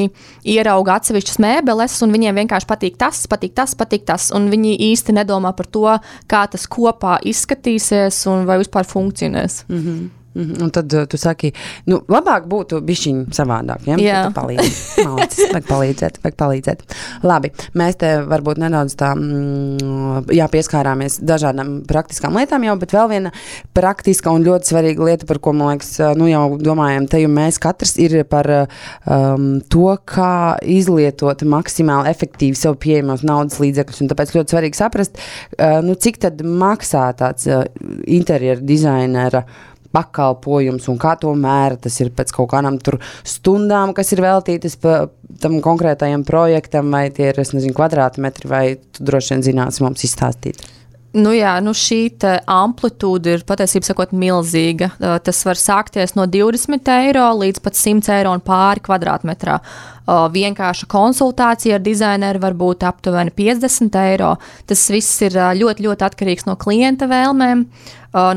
[0.54, 4.30] ierauga atsevišķas mēbeles un viņiem vienkārši patīk tas, patīk tas, patīk tas.
[4.36, 5.86] Un viņi īsti nedomā par to,
[6.30, 9.64] kā tas kopā izskatīsies un vai vispār funkcionēs.
[9.68, 10.10] Mm -hmm.
[10.34, 10.62] -hmm.
[10.62, 11.52] Un tad uh, tu saki,
[11.86, 13.86] nu, labāk būtu bišķiņi savādāk.
[13.86, 13.96] Ja?
[14.00, 14.80] Jā, palīdz.
[15.06, 16.82] Mācis, vajag palīdzēt, vajag palīdzēt.
[17.22, 23.08] Labi, mēs te varbūt nedaudz tā, mm, jā, pieskārāmies dažādām praktiskām lietām jau, bet vēl
[23.12, 23.32] viena
[23.74, 27.60] praktiska un ļoti svarīga lieta, par ko, man liekas, nu jau domājam, te jau mēs
[27.62, 34.02] katrs ir par um, to, kā izlietot maksimāli efektīvi sev pieejamos naudas līdzekļus.
[34.02, 35.20] Un tāpēc ļoti svarīgi saprast,
[35.58, 37.66] uh, nu, cik tad maksā tāds uh,
[38.06, 39.44] interjera dizainera
[39.92, 41.78] pakalpojums un kā to mēra.
[41.80, 42.78] Tas ir pēc kaut kādām
[43.28, 44.78] stundām, kas ir veltītas
[45.42, 50.62] tam konkrētajam projektam, vai tie ir nezinu, kvadrātmetri, vai tu droši vien zināsi mums izstāstīt.
[51.12, 52.14] Nu jā, nu šī
[52.48, 54.94] amplitūda ir patiesībā sakot, milzīga.
[54.96, 59.58] Tas var sākties no 20 eiro līdz pat 100 eiro un pāri kvadrātmetrā.
[60.08, 64.34] Vienkārša konsultācija ar dizaineru var būt aptuveni 50 eiro.
[64.66, 67.66] Tas viss ir ļoti, ļoti atkarīgs no klienta vēlmēm,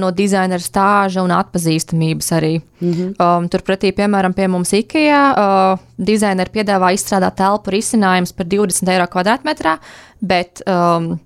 [0.02, 2.58] no dizainera stāža un atpazīstamības arī.
[2.82, 3.48] Mm -hmm.
[3.56, 9.78] Turpretī, piemēram, pie mums IKEA dizaineri piedāvā izstrādāt telpu risinājumus par 20 eiro kvadrātmetrā,
[10.22, 11.20] bet um,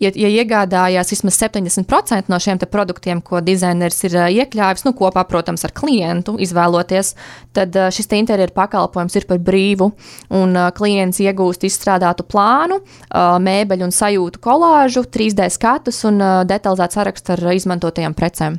[0.00, 5.64] ja, ja iegādājās vismaz 70% no šiem produktiem, ko dizainers ir iekļāvis, nu, kopā, protams,
[5.66, 7.14] ar klientu izvēloties,
[7.56, 9.90] tad šis interjeru pakalpojums ir par brīvu.
[10.36, 12.80] Un klients iegūst izstrādātu plānu,
[13.12, 18.58] mēbeļu un sajūtu kolāžu, 3D skatus un detalizētu sarakstu ar izmantotajām precēm.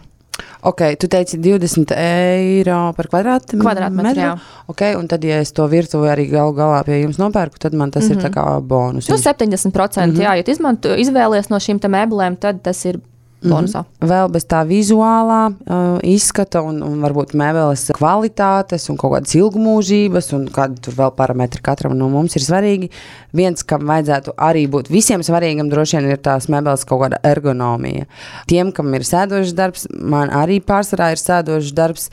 [0.62, 3.62] Ok, tu teici 20 eiro par kvadrātmetru.
[3.64, 4.34] Kvadrātmetru, jā.
[4.72, 7.92] Ok, un tad, ja es to virtuvi arī galu galā pie jums nopērku, tad man
[7.92, 8.20] tas mm -hmm.
[8.20, 9.10] ir tā kā bonus.
[9.10, 10.22] Nu, 70%, mm -hmm.
[10.22, 13.00] jā, ja tu izmanto, izvēlies no šīm mēbelēm, tad tas ir
[13.44, 13.82] bonusā.
[13.82, 14.10] Mm -hmm.
[14.12, 20.34] Vēl bez tā vizuālā uh, izskata un, un varbūt mēbeles kvalitātes un kaut kādas ilgmūžības
[20.36, 22.90] un kādi tur vēl parametri katram no mums ir svarīgi.
[23.34, 28.06] Viens, kam vajadzētu arī būt visiem svarīgam, droši vien ir tās mēbeles kaut kāda ergonomija.
[28.48, 32.10] Tiem, kam ir sēdošs darbs, man arī pārsvarā ir sēdošs darbs.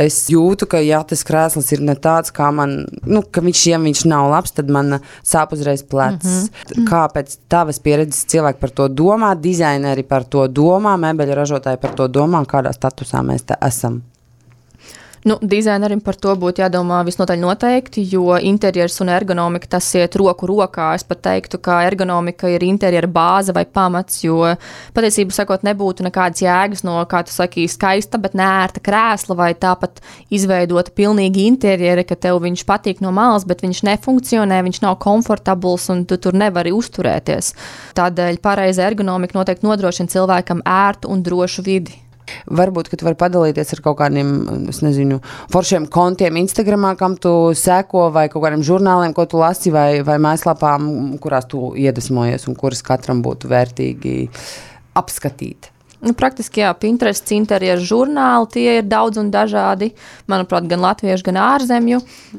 [0.00, 3.78] Es jūtu, ka ja tas krēsls ir ne tāds, kā man, nu, ka viņš, ja
[3.82, 6.24] viņš nav labs, tad man sāp uzreiz plecs.
[6.24, 6.88] Mm -hmm.
[6.88, 10.70] Kāpēc tavas pieredzes cilvēki par to domā, dizaineri par to domā?
[10.70, 14.00] domā, mēbeļu ražotāji par to domā, kādā statusā mēs te esam?
[15.24, 20.48] Nu, dizainerim par to būtu jādomā visnotaļ noteikti, jo interjers un ergonomika tas iet roku
[20.48, 20.94] rokā.
[20.96, 24.54] Es pat teiktu, ka ergonomika ir interjera bāze vai pamats, jo
[24.96, 30.00] patiesībā sakot, nebūtu nekādas jēgas no, kā tu saki, skaista, bet nērta krēsla vai tāpat
[30.32, 35.90] izveidota pilnīgi interjera, ka tev viņš patīk no malas, bet viņš nefunkcionē, viņš nav komfortabls
[35.92, 37.52] un tu tur nevari uzturēties.
[38.00, 42.06] Tādēļ pareiza ergonomika noteikti nodrošina cilvēkam ērtu un drošu vidi.
[42.60, 44.30] Varbūt, ka tu vari padalīties ar kaut kādiem,
[44.70, 45.20] nezinu,
[45.52, 50.18] foršiem kontiem Instagram, kam tu seko, vai kaut kādiem žurnāliem, ko tu lasi, vai, vai
[50.22, 50.88] mājaslapām,
[51.22, 54.16] kurās tu iedvesmojies un kuras katram būtu vērtīgi
[55.00, 55.72] apskatīt.
[56.00, 59.90] Nu, praktiski, jā, Pinterest, interjeru žurnāli, tie ir daudz un dažādi.
[60.30, 61.98] Manuprāt, gan latviešu, gan ārzemju.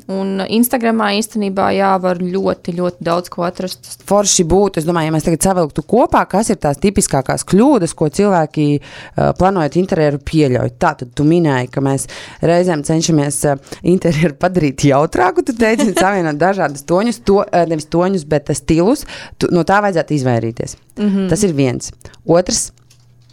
[0.10, 3.92] Un Instagramā īstenībā, jā, var ļoti, ļoti daudz ko atrast.
[4.10, 8.10] Forši būtu, es domāju, ja mēs tagad savilktu kopā, kas ir tās tipiskākās kļūdas, ko
[8.10, 10.74] cilvēki uh, plānojot interjeru pieļauj.
[10.82, 12.10] Tā tad tu minēji, ka mēs
[12.42, 15.46] reizēm cenšamies uh, interjeru padarīt jautrāku.
[15.46, 19.06] Tu teici, savienot dažādas toņus, to, uh, nevis toņus, bet stilus.
[19.38, 20.78] Tu, no tā vajadzētu izvairīties.
[20.98, 21.30] Mm -hmm.
[21.30, 21.94] Tas ir viens.
[22.26, 22.72] Otrs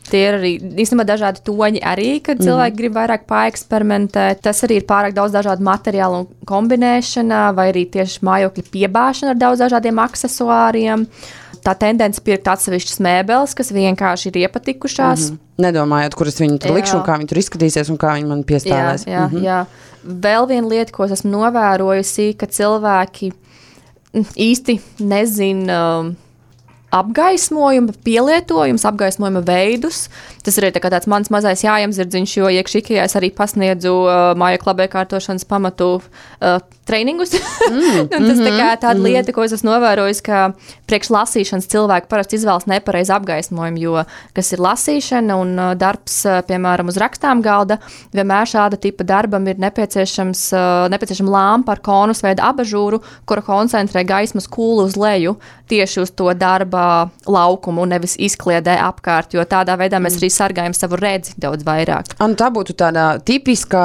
[0.09, 2.79] Tie ir arī īstenībā dažādi toņi, arī, kad cilvēki mm.
[2.79, 4.41] grib vairāk pāreksperimentēt.
[4.45, 9.65] Tas arī ir pārāk daudz dažādu materiālu kombinēšana, vai arī tieši mājokļa piebāšana ar daudz
[9.65, 11.05] dažādiem accessoriem.
[11.65, 15.29] Tā tendence pirkt atsevišķas mēbeles, kas vienkārši ir iepatikušās.
[15.31, 15.65] Mm -hmm.
[15.67, 16.77] Nedomājot, kuras viņi tur jā.
[16.77, 19.07] likšu, kā viņi tur izskatīsies un kā viņi man piestāvēs.
[19.07, 19.45] Jā, jā, mm -hmm.
[19.45, 19.67] jā.
[20.05, 23.33] Vēl viena lieta, ko esmu novērojusi, ka cilvēki
[24.37, 25.99] īsti nezina.
[25.99, 26.17] Um,
[26.95, 30.07] apgaismojuma pielietojums, apgaismojuma veidus.
[30.45, 34.89] Tas ir tā tāds mans mazais jājamzirdziņš, jo iekšīkajā es arī pasniedzu uh, māja klubē
[34.93, 37.37] kārtošanas pamatu uh, treniņus.
[37.69, 39.05] Mm, tas tā kā tāda mm.
[39.05, 40.39] lieta, ko es esmu novērojis, ka
[40.89, 44.05] priekš lasīšanas cilvēki parasti izvēlas nepareizu apgaismojumu, jo
[44.37, 47.77] kas ir lasīšana un uh, darbs, uh, piemēram, uz rakstām galda,
[48.17, 54.07] vienmēr šāda tipa darbam ir nepieciešams, uh, nepieciešama lampa ar konus veidu abažūru, kura koncentrē
[54.09, 55.37] gaismas kūlu uz leju
[55.69, 60.23] tieši uz to darba laukumu, nevis izkliedē apkārt, jo tādā veidā mēs mm.
[60.23, 62.15] arī sargājam savu redzi daudz vairāk.
[62.25, 63.85] Un tā būtu tāda tipiska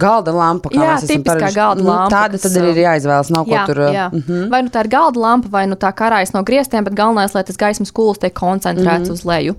[0.00, 1.58] galda lampa, kā jā, mēs esam paraduši.
[1.58, 3.82] Galda mhm, lampa, tāda tad ir jāizvēlas, nav jā, ko tur.
[3.94, 4.06] Jā.
[4.12, 4.46] Mm -hmm.
[4.50, 7.44] Vai nu tā ir galda lampa, vai nu tā karājas no griestiem, bet galvenais, lai
[7.44, 9.12] tas gaismas kūls tiek koncentrēts mm -hmm.
[9.12, 9.54] uz leju.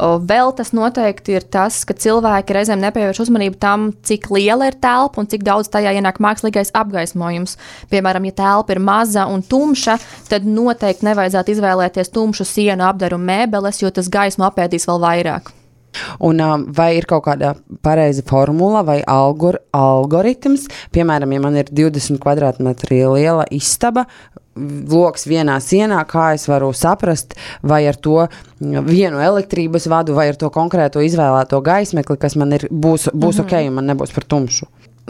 [0.00, 5.20] Vēl tas noteikti ir tas, ka cilvēki reizēm nepievērš uzmanību tam, cik liela ir telpa
[5.20, 7.56] un cik daudz tajā ienāk mākslīgais apgaismojums.
[7.90, 13.82] Piemēram, ja telpa ir maza un tumša, tad noteikti nevajadzētu izvēlēties tumšu sienu apdaru mēbeles,
[13.82, 15.59] jo tas gaismu apēdīs vēl vairāk.
[16.20, 16.42] Un,
[16.76, 20.68] vai ir kaut kāda pareiza formula vai algor, algoritms?
[20.94, 24.06] Piemēram, ja man ir 20 kvadrātmetri liela istaba,
[24.90, 28.26] lokus vienā sienā, kā es varu saprast, vai ar to
[28.60, 33.44] vienu elektrības vadu, vai ar to konkrēto izvēlēto gaismekli, kas man ir, būs, būs mm
[33.44, 33.46] -hmm.
[33.46, 34.66] ok, un man nebūs par tumšu.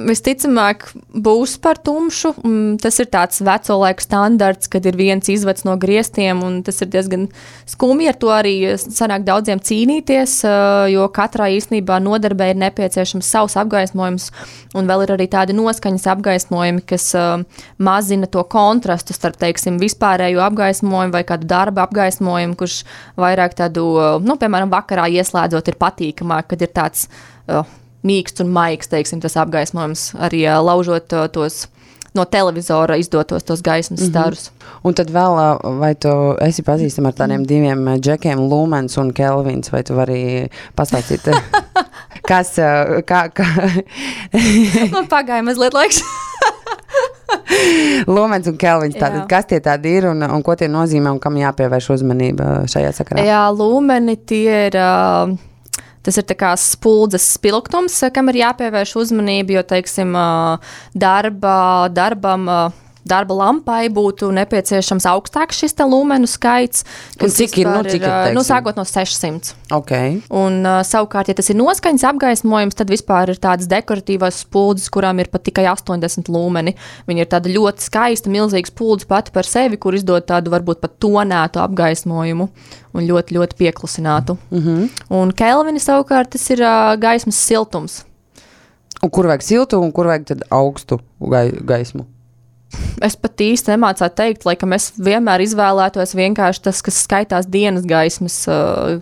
[0.06, 2.32] Visticamāk, būs par tumšu.
[2.40, 6.80] Mm, tas ir tāds veco laiku standarts, kad ir viens izvads no griestiem, un tas
[6.84, 7.26] ir diezgan
[7.68, 8.08] skumji.
[8.10, 10.36] Ar to arī sanāk daudziem cīnīties,
[10.92, 14.30] jo katrai īstenībā nodarbē ir nepieciešams savs apgaismojums,
[14.78, 17.10] un vēl ir arī tādi noskaņas apgaismojumi, kas
[17.78, 22.82] mazina to kontrastu starp, teiksim, vispārējo apgaismojumu vai kādu darba apgaismojumu, kurš
[23.20, 23.90] vairāk tādu,
[24.24, 27.08] nu, piemēram, vakarā ieslēdzot, ir patīkamāk, kad ir tāds
[28.06, 31.66] mīksts un maigs, teiksim, tas apgaismojums, arī laužot tos
[32.14, 34.10] no televizora izdotos tos gaismas mm -hmm.
[34.10, 34.50] starus.
[34.82, 36.08] Un tad vēl, vai tu
[36.40, 41.20] esi pazīstama ar tādiem diviem džekiem, Lumens un Kelvins, vai tu vari pastāstīt,
[42.30, 42.56] kas,
[43.06, 43.46] kā, kā?
[44.92, 46.02] Man pagāja mazliet laiks.
[48.06, 51.36] Lumens un Kelvins, tātad, kas tie tādi ir un, un ko tie nozīmē un kam
[51.36, 53.24] jāpievērš uzmanība šajā sakarā?
[53.24, 54.76] Jā, Lumeni tie ir.
[54.76, 55.49] Uh,
[56.06, 56.24] Tas ir
[56.56, 60.14] spuldzes spilgtums, kam ir jāpievērš uzmanība, jo, teiksim,
[60.96, 61.56] darba,
[61.92, 62.48] darbam
[63.10, 66.84] darba lampai būtu nepieciešams augstāks šis lumenu skaits.
[67.18, 69.54] Cik ir, nu, cik ir, ir nu, sākot no 600.
[69.74, 70.18] Okay.
[70.34, 75.22] Un, uh, savukārt, ja tas ir noskaņas apgaismojums, tad vispār ir tādas dekoratīvas spuldzes, kurām
[75.22, 76.76] ir pat tikai 80 lumeni.
[77.10, 80.98] Viņa ir tāda ļoti skaista, milzīga spuldze pati par sevi, kur izdod tādu varbūt pat
[81.02, 82.50] tonētu apgaismojumu
[82.94, 84.36] un ļoti, ļoti pieklusinātu.
[84.50, 85.02] Mm -hmm.
[85.20, 88.04] Un Kelvini savukārt tas ir uh, gaismas siltums.
[89.02, 92.04] Un kur vajag siltu un kur vajag augstu gai gaismu?
[93.02, 98.44] Es pat īsti nemācīju teikt, laikam es vienmēr izvēlētos vienkārši tas, kas skaitās dienas gaismas.
[98.48, 99.00] Uh,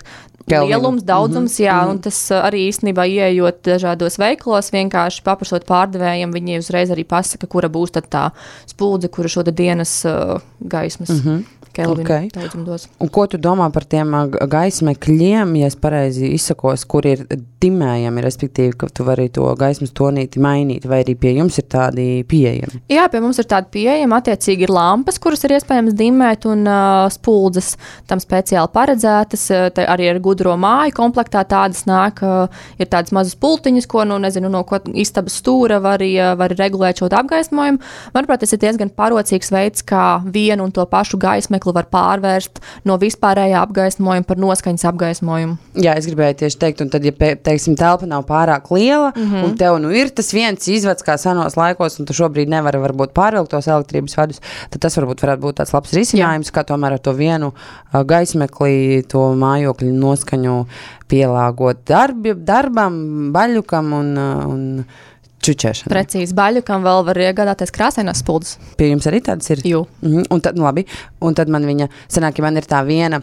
[0.48, 0.70] Kelvinu.
[0.70, 1.66] Lielums, daudzums, mm -hmm.
[1.66, 2.02] jā, un mhm.
[2.02, 7.68] tas uh, arī īstenībā ieejot dažādos veiklos, vienkārši paprasot pārdevējiem, viņi uzreiz arī pasaka, kura
[7.68, 8.31] būs tā
[8.66, 11.09] spuldze, kura šo dienas uh, gaismas.
[11.09, 11.44] Mm -hmm.
[11.78, 12.30] Kelvinu okay.
[12.34, 12.88] daudzumdos.
[12.98, 14.14] Un ko tu domā par tiem
[14.50, 17.22] gaismekļiem, ja es pareizi izsakos, kur ir
[17.62, 22.06] dimējami, respektīvi, ka tu vari to gaismas tonīti mainīt, vai arī pie jums ir tādi
[22.28, 22.82] pieejami?
[22.90, 27.06] Jā, pie mums ir tādi pieejami, attiecīgi ir lampas, kuras ir iespējams dimēt, un uh,
[27.14, 27.76] spuldzes
[28.10, 33.38] tam speciāli paredzētas, te arī ar gudro māju komplektā tādas nāk, uh, ir tādas mazas
[33.38, 37.82] pultiņas, ko, nu, nezinu, no ko istabas stūra var, uh, var regulēt šo apgaismojumu.
[38.18, 42.61] Manuprāt, tas ir diezgan parocīgs veids, kā vienu un to pašu gaismekli tīklu var pārvērst
[42.85, 45.59] no vispārējā apgaismojuma par noskaņas apgaismojumu.
[45.78, 49.44] Jā, es gribēju tieši teikt, un tad, ja teiksim, telpa nav pārāk liela, mm -hmm.
[49.44, 53.12] un tev nu ir tas viens izvads kā senos laikos, un tu šobrīd nevari varbūt
[53.12, 56.52] pārvilkt tos elektrības vadus, tad tas varbūt varētu būt tāds labs risinājums, Jā.
[56.52, 60.66] kā tomēr ar to vienu uh, gaismekli, to mājokļu noskaņu
[61.09, 64.85] pielāgot darbi, darbam, baļukam un, un
[65.48, 65.92] čučēšana.
[65.92, 68.58] Precīzi, baļķam vēl var iegādāties krāsainas spuldzes.
[68.78, 69.64] Pie jums arī tādas ir?
[69.64, 69.87] Jū.
[70.02, 70.30] Mm -hmm.
[70.30, 70.87] un, tad, nu, labi,
[71.20, 73.22] un tad man viņa sanāk, ja man ir tā viena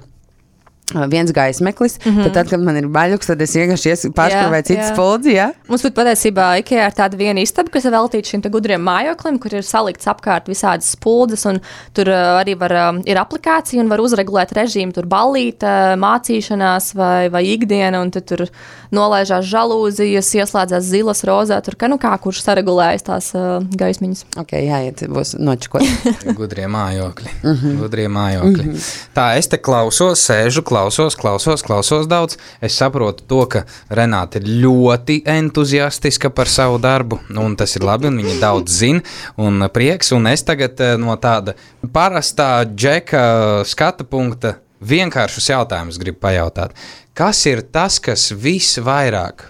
[0.93, 2.23] viens gaismeklis, mm -hmm.
[2.23, 5.33] tad, tad, kad man ir baļķis, tad es vienkārši pārspēju citu spuldzi.
[5.33, 5.49] Ja?
[5.67, 9.53] Mums pat patiesībā IKEA ir tāda viena istaba, kas ir veltīta šim gudriem mājoklim, kur
[9.53, 11.59] ir salikts apkārt visādas spuldzes, un
[11.93, 17.29] tur uh, arī var, um, ir aplikācija un var uzregulēt režīmu, tur ballīte, mācīšanās vai,
[17.29, 18.45] vai ikdiena, un tur
[18.91, 24.25] nolaižās žalūzijas, ieslēdzās zilas, rozā, tur kā nu kā, kurš saregulējas tās uh, gaismiņas.
[24.37, 25.81] Ok, jāiet, būs nočikot.
[26.39, 27.77] gudrie mājokļi, mm -hmm.
[27.81, 28.63] gudrie mājokļi.
[28.63, 29.09] Mm -hmm.
[29.15, 32.35] Tā, es te klausos, sēžu, klausos klausos, klausos, klausos daudz.
[32.59, 33.63] Es saprotu to, ka
[33.95, 39.03] Renāte ir ļoti entuziastiska par savu darbu, un tas ir labi, un viņa daudz zina,
[39.39, 40.11] un prieks.
[40.15, 41.55] Un es tagad eh, no tāda
[41.95, 43.23] parastā džeka
[43.67, 46.75] skata punkta vienkāršus jautājumus gribu pajautāt.
[47.15, 49.47] Kas ir tas, kas visvairāk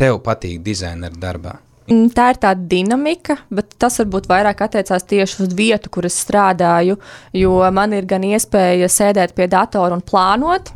[0.00, 1.58] tev patīk dizaineru darbā?
[1.86, 6.16] Mm, Tā ir tāda dinamika, bet tas varbūt vairāk attiecās tieši uz vietu, kur es
[6.18, 6.96] strādāju.
[7.36, 10.72] Jo man ir gan iespēja sēdēt pie datora un plānot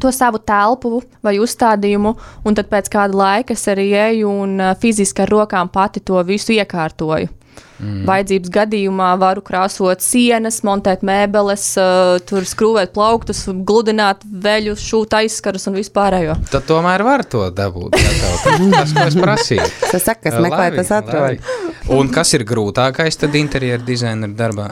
[0.00, 2.12] to savu telpu vai uzstādījumu,
[2.44, 6.20] un tad pēc kāda laika es arī eju un ā, fiziski ar rokām pati to
[6.26, 7.30] visu iekārtoju.
[7.74, 8.04] Mm.
[8.06, 15.66] Vajadzības gadījumā varu krāsot sienas, montēt mēbeles, uh, tur skrūvēt plauktus, gludināt veļu, šūt aizskarus
[15.66, 16.36] un vispārējo.
[16.52, 17.98] Tad tomēr var to dabūt.
[17.98, 19.66] tas- ko es prasīju.
[19.90, 21.42] Tas saka, kas meklē, tas atrod.
[21.90, 24.70] Un kas ir grūtākais tad interjeru dizaineru darbā?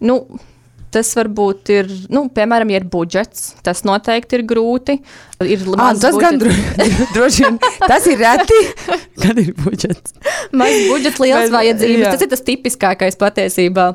[0.00, 0.16] Nu,
[0.92, 3.54] tas varbūt ir, nu, piemēram, ja ir budžets.
[3.64, 4.98] Tas noteikti ir grūti.
[5.42, 6.76] Ir maz tas gan budžets.
[6.76, 7.58] dro- droši vien.
[7.82, 8.60] Tas ir reti,
[9.24, 10.14] kad ir budžets.
[10.52, 12.04] Maz budžets, liels vajadzības.
[12.06, 12.12] jā.
[12.14, 13.88] Tas ir tas tipiskākais patiesībā.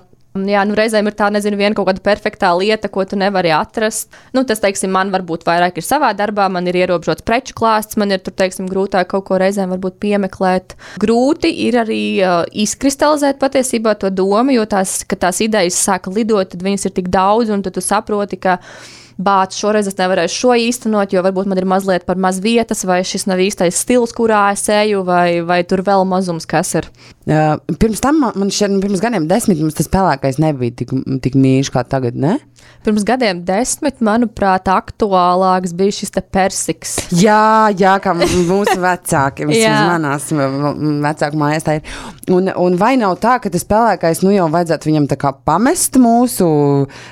[0.47, 4.12] Jā, nu reizēm ir tā, nezinu, viena kaut kāda perfektā lieta, ko tu nevari atrast.
[4.36, 8.13] Nu, tas, teiksim, man varbūt vairāk ir savā darbā, man ir ierobežots preču klāsts, man
[8.13, 10.78] ir tur, teiksim, grūtāk kaut ko reizēm varbūt piemeklēt.
[11.02, 16.54] Grūti ir arī uh, izkristalizēt patiesībā to domu, jo tās, kad tās idejas sāka lidot,
[16.54, 18.60] tad viņas ir tik daudz, un tu saproti, ka
[19.17, 22.99] Bāc, šoreiz es nevarēšu šo īstenot, jo varbūt man ir mazliet par maz vietas, vai
[23.08, 26.89] šis nav īstais stils, kurā es eju, vai, vai tur vēl mazums, kas ir.
[27.25, 30.93] Uh, pirms tam man man šķiet, nu, pirms gadiem desmit tas pelēkais nebija tik,
[31.25, 32.38] tik mīļš kā tagad, ne?
[32.88, 36.93] Pirms gadiem desmit, manuprāt, aktuālāks bija šis persiks.
[37.12, 41.89] Jā, jā, kā mūsu vecāki, manās vecāku mājās tā ir.
[42.32, 45.99] Un, un vai nav tā, ka tas pelēkais, nu jau vajadzētu viņam tā kā pamest
[45.99, 46.47] mūsu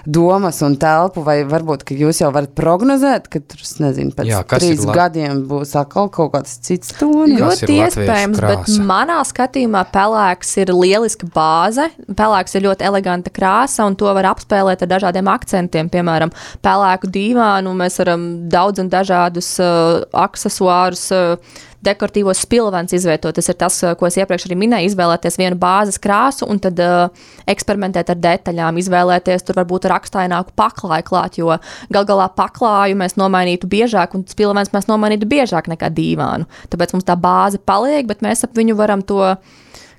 [0.08, 4.42] domas un telpu, vai varbūt, ka jūs jau varat prognozēt, ka tur, nezinu, pēc Jā,
[4.56, 7.40] trīs la- gadiem būs atkal kaut kāds cits tonis?
[7.42, 8.88] Ļoti iespējams, bet krāsa?
[8.88, 11.90] manā skatījumā pelēks ir lieliska bāze.
[12.16, 15.92] Pelēks ir ļoti eleganta krāsa, un to var apspēlēt ar dažādiem akcentiem.
[15.94, 16.34] Piemēram,
[16.66, 21.08] pelēku dīvānu mēs varam daudz un dažādus uh, aksesuārus.
[21.14, 23.36] Uh, Dekoratīvos spilvens izvietot.
[23.38, 24.90] Tas ir tas, uh, ko es iepriekš arī minēju.
[24.90, 31.06] Izvēlēties vienu bāzes krāsu un tad uh, eksperimentēt ar detaļām, izvēlēties tur varbūt rakstaināku paklāju
[31.06, 31.60] klāt, jo
[31.94, 36.50] gal galā paklāju mēs nomainītu biežāk, un spilvens mēs nomainītu biežāk nekā dīvānu.
[36.74, 39.22] Tāpēc mums tā bāze paliek, bet mēs ap viņu varam to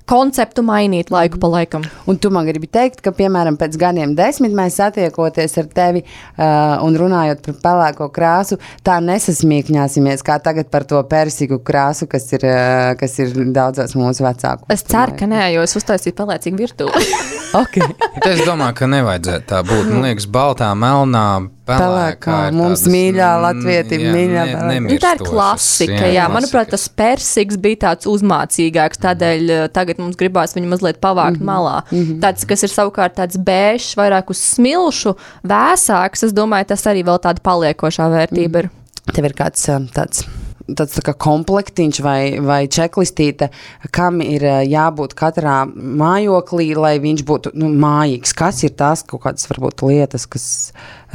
[0.07, 1.83] konceptu mainīt laiku pa laikam.
[2.07, 6.77] Un tu man gribi teikt, ka, piemēram, pēc gadiem desmit mēs satiekoties ar tevi uh,
[6.85, 12.47] un runājot par pelēko krāsu, tā nesasmīkņāsimies kā tagad par to persīgu krāsu, kas ir,
[12.47, 14.67] uh, kas ir daudzos mūsu vecāku.
[14.73, 17.05] Es ceru, ka nē, jo es uztaisīju pelēcīgu virtuvi.
[17.63, 17.91] okay.
[18.23, 19.91] Es domāju, ka nevajadzētu tā būt.
[19.91, 21.27] Man liekas, baltā, melnā,
[21.67, 22.37] pelēkā.
[22.47, 24.99] Ir mums tādas, mīļā mm, latvietim, jā, mīļā ne- pelēkā.
[25.03, 25.99] Tā ir klasika.
[25.99, 26.29] Jā, jā.
[26.33, 29.03] Manuprāt, tas persiks bija tāds uzmācīgāks.
[29.03, 31.51] Tādēļ uh, tagad mums gribās viņu mazliet pavākt mm -hmm.
[31.51, 32.17] malā.
[32.23, 37.21] Tāds, kas ir savukārt tāds bēžs, vairāk uz smilšu, vēsāks, es domāju, tas arī vēl
[37.23, 38.69] tāda paliekošā vērtība ir.
[39.13, 40.25] Tev ir kāds um, tāds.
[40.67, 43.49] Tāds tā komplektiņš vai, vai čeklistīte,
[43.95, 48.35] kam ir uh, jābūt katrā mājoklī, lai viņš būtu nu, mājīgs.
[48.35, 50.47] Kas ir tās kaut kādas varbūt lietas, kas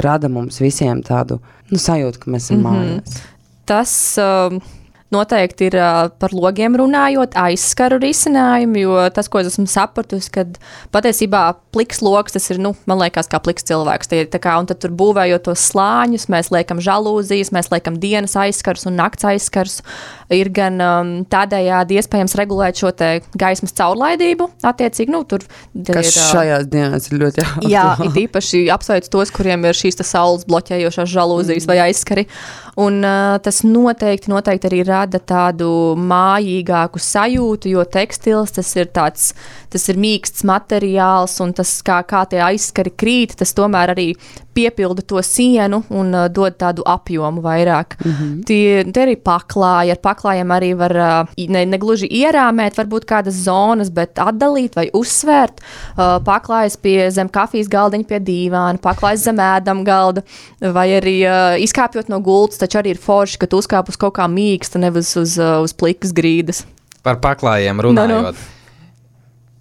[0.00, 2.78] rada mums visiem tādu nu, sajūtu, ka mēs esam mm -hmm.
[2.80, 3.20] mājās?
[3.68, 4.62] Tas um,
[5.12, 10.58] noteikti ir uh, par logiem runājot, aizskaru risinājumu, jo tas, ko es esmu sapratusi, kad
[10.94, 11.44] patiesībā
[11.74, 14.10] pliks lokus, tas ir, nu, man liekas, kā pliks cilvēks.
[14.12, 18.88] Tie kā, un tad tur būvējot tos slāņus, mēs liekam žalūzijas, mēs liekam dienas aizskars
[18.88, 19.80] un nakts aizskars.
[20.32, 22.92] Ir gan um, tādējādi iespējams regulēt šo
[23.38, 28.08] gaismas caurlaidību, attiecīgi, nu, tur Kas ir, uh, šajās dienās ir ļoti Jā, aktuāli.
[28.08, 31.70] it īpaši apsveicu tos, kuriem ir šīs saules bloķējošās žalūzijas mm.
[31.70, 32.26] vai aizskari.
[32.80, 35.68] Un, uh, tas noteikti, noteikti arī rada tādu
[36.00, 39.32] mājīgāku sajūtu, jo tekstils tas ir tāds,
[39.72, 44.12] tas ir mīksts materiāls, un tas, kā, kā tie aizskari krīt, tas tomēr arī
[44.54, 47.96] piepilda to sienu un uh, dod tādu apjomu vairāk.
[48.04, 48.44] Mm -hmm.
[48.44, 53.34] tie, tie arī paklāji, ar paklājiem arī var uh, ne, ne gluži ierāmēt, varbūt kādas
[53.44, 55.60] zonas, bet atdalīt vai uzsvērt.
[55.96, 60.22] Uh, paklājas pie zem kafijas galdiņa, pie dīvāna, paklājas zem ēdam galda,
[60.60, 64.14] vai arī uh, izkāpjot no gultas, taču arī ir forši, ka tu uzkāp uz kaut
[64.14, 66.64] kā mīksta, nevis uz, uh, uz plikas grīdas.
[67.02, 68.36] Par paklājiem Nu, runājot.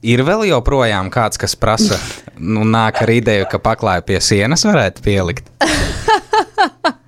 [0.01, 1.99] Ir vēl joprojām kāds, kas prasa,
[2.41, 5.51] nu, nāk ar ideju, ka paklāju pie sienas varētu pielikt.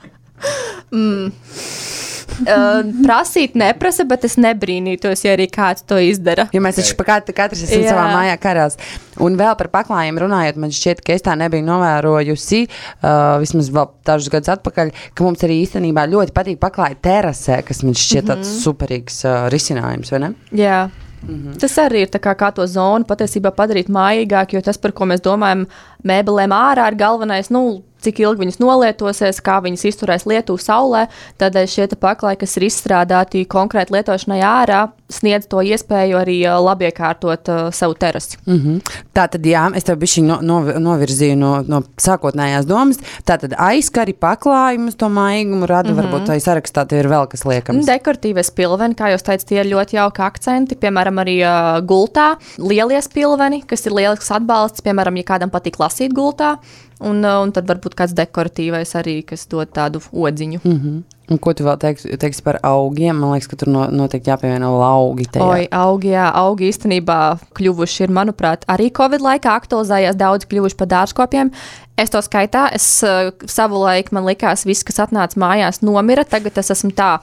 [2.44, 6.48] Uh, prasīt neprasa, bet es nebrīnītos, ja arī kāds to izdara.
[6.52, 7.92] Jo mēs taču pa katru, katrs esam Jā.
[7.94, 8.76] savā mājā karās.
[9.22, 13.92] Un vēl par paklājiem runājot, man šķiet, ka es tā nebiju novērojusi, uh, vismaz vēl
[14.10, 18.50] dažus gadus atpakaļ, ka mums arī īstenībā ļoti patīk paklāja terasē, kas man šķiet tāds
[18.50, 18.60] Mhm.
[18.66, 20.34] superīgs uh, risinājums, vai ne?
[20.58, 20.80] Jā.
[21.28, 21.60] Mm -hmm.
[21.60, 25.22] Tas arī ir kā, kā to zonu patiesībā padarīt mājīgāku, jo tas, par ko mēs
[25.22, 25.66] domājam,
[26.04, 27.50] mēbelēm ārā ir galvenais.
[27.50, 31.08] Nu, cik ilgi viņas nolietosies, kā viņas izturēs lietu saulē.
[31.40, 37.50] Tādēļ šie paklāji, kas ir izstrādāti konkrēti lietošanai ārā, sniedz to iespēju arī labi iekārtot
[37.52, 38.38] uh, savu terasi.
[38.46, 38.94] Mm -hmm.
[39.14, 42.98] Tā tad, jā, es tev bišķi no, no, novirzīju no, no sākotnējās domas.
[43.26, 46.12] Tā tad aizskari paklājumus to maigumu rada, mm -hmm.
[46.12, 47.86] varbūt tā sarakstā ir vēl kas liekams.
[47.86, 50.76] Dekoratīvas pilveni, kā jūs teicat, tie ir ļoti jauki akcenti.
[50.76, 54.82] Piemēram, arī uh, gultā lielie pilveni, kas ir lielisks atbalsts.
[54.82, 56.58] Piemēram, ja kādam patīk lasīt gultā,
[57.04, 60.60] Un, un tad varbūt kāds dekoratīvais arī, kas dod tādu odziņu.
[60.64, 61.02] Mm -hmm.
[61.32, 63.16] Un ko tu vēl teiksi, teiksi par augiem?
[63.16, 65.30] Man liekas, ka tur no, noteikti jāpievieno augi.
[65.32, 65.46] Tajā.
[65.48, 67.20] Oi, augi, jā, augi īstenībā
[67.56, 71.54] kļuvuši ir, manuprāt, arī Covid laikā aktualizējās daudz kļuvuši par dārzkopiem.
[71.96, 76.26] Es to skaitā, es uh, savu laiku man likās, viss, kas atnāca mājās, nomira.
[76.28, 77.14] Tagad es esmu tā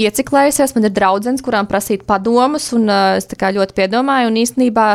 [0.00, 4.88] ieciklējusies, man ir draudzens, kurām prasīt padomus, un uh, es ļoti piedomāju, un īstenībā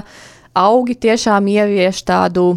[0.57, 2.55] augi tiešām ievieš tādu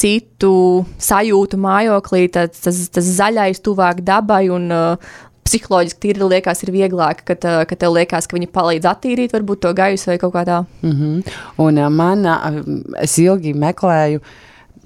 [0.00, 0.52] citu
[1.00, 7.24] sajūtu mājoklī, tas, tas, tas zaļais, tuvāk dabai un uh, psiholoģiski tīri liekas, ir vieglāk,
[7.28, 10.60] kad, kad tev liekas, ka viņi palīdz attīrīt varbūt to gaisu vai kaut kā tā.
[10.82, 11.34] Mm -hmm.
[11.66, 14.20] Un uh, man, uh, es ilgi meklēju.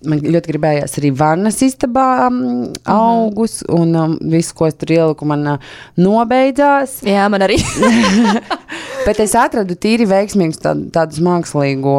[0.05, 2.75] Man ļoti gribējās arī vannas istabā um, mm -hmm.
[2.85, 5.59] augus, un um, viss, ko es tur ieliku, man uh,
[5.97, 7.03] nobeidzās.
[7.03, 7.57] Jā, man arī.
[9.05, 11.95] Bet es atradu tīri veiksmīgus tā, tādus mākslīgo,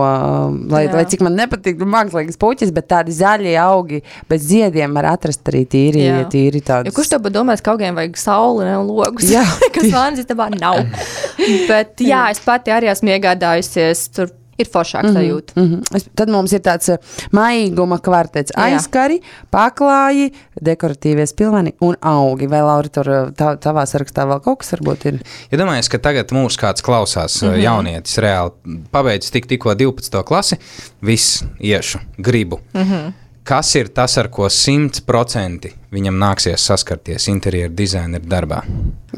[0.71, 0.93] lai, Jā.
[0.97, 5.65] lai cik man nepatīk mākslīgas puķis, bet tādi zaļi augi bez ziediem var atrast arī
[5.69, 6.23] tīri, Jā.
[6.31, 6.91] tīri tādus.
[6.91, 9.29] Ja kurš tev domās, ka augiem vajag sauli ne, logus?
[9.33, 9.45] Jā.
[9.75, 10.81] kas vānis tabā nav.
[11.71, 15.53] bet jā, es pati arī esmu iegādājusies tur ir foršāk mm -hmm, sajūta.
[15.55, 15.95] Mm -hmm.
[15.95, 16.97] Es, tad mums ir tāds uh,
[17.31, 19.19] maiguma kvartets, aizskari,
[19.51, 20.31] paklāji,
[20.61, 22.47] dekoratīvie spilveni un augi.
[22.47, 25.19] Vai Laura tur uh, tā, tavā sarakstā vēl kaut kas varbūt ir?
[25.51, 27.61] Ja domājies, ka tagad mūs kāds klausās mm -hmm.
[27.63, 28.51] jaunietis reāli
[28.91, 30.23] pabeidz tik tikko 12.
[30.23, 30.57] klasi,
[31.01, 32.59] viss iešu, gribu.
[32.73, 38.63] Mm -hmm kas ir tas, ar ko simtprocentīgi viņam nāksies saskarties interjeru dizaineru darbā?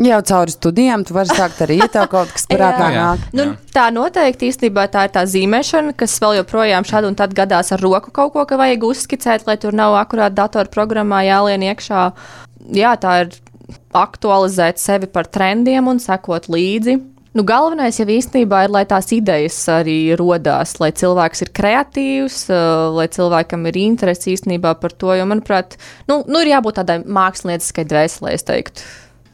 [0.04, 3.24] Jau cauri studijām, tu vari sākt arī tev kaut kas prātā nāk.
[3.38, 7.74] Nu, tā noteikti īstenībā tā ir tā zīmēšana, kas vēl joprojām šādi un tad gadās
[7.74, 12.08] ar roku kaut ko, ka vajag uzskicēt, lai tur nav akurāt datorprogrammā jālien iekšā.
[12.76, 13.36] Jā, tā ir
[13.98, 17.00] aktualizēt sevi par trendiem un sekot līdzi.
[17.38, 22.88] Nu, galvenais jau īstenībā ir, lai tās idejas arī rodās, lai cilvēks ir kreatīvs, uh,
[22.96, 25.12] lai cilvēkam ir interese īstenībā par to.
[25.14, 25.76] Jo, manuprāt,
[26.10, 28.88] nu, nu ir jābūt tādai mākslinieciskai dvēselē, es teiktu.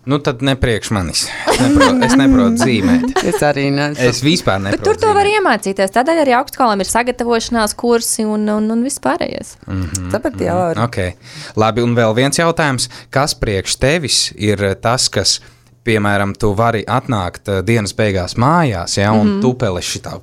[0.03, 1.21] Nu, tad nepriekš manis.
[1.47, 3.05] Es neprotu, es neprotu zīmēt.
[3.31, 4.03] es arī neesmu.
[4.03, 4.83] Es vispār neprotu.
[4.83, 5.95] Bet tur to var iemācīties.
[5.95, 9.55] Tādēļ arī augstskolām ir sagatavošanās kursi un, un, un viss pārējais.
[9.63, 10.11] Mm -hmm.
[10.11, 10.83] Tāpat jau ir.
[10.89, 11.15] Okay.
[11.55, 12.89] Labi, un vēl viens jautājums.
[13.09, 15.39] Kas priekš tevis ir tas, kas
[15.83, 19.41] piemēram, tu vari atnākt uh, dienas beigās mājās, ja, un mm -hmm.
[19.41, 20.17] tupeli šitā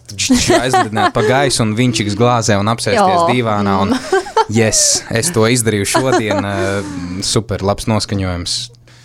[0.60, 3.80] aizlidināt pa gaisu un viņš glāzē un apsēsties divānā.
[3.82, 3.96] Un,
[4.60, 6.44] yes, es to izdarīju šodien.
[6.44, 6.84] Uh,
[7.22, 8.60] super, labs noskaņojums.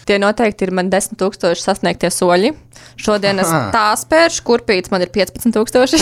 [0.05, 2.53] Tie noteikti ir man 10,000 sasniegtie soļi.
[2.95, 5.97] Šodien es tā spēršu, kurpīts man ir 15,000.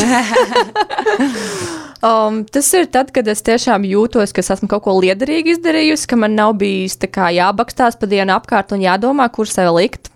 [2.10, 6.20] um, tas ir tad, kad es tiešām jūtos, ka esmu kaut ko liederīgi izdarījusi, ka
[6.20, 10.13] man nav bijis kā, jābakstās pa dienu apkārt un jādomā, kur sevi likt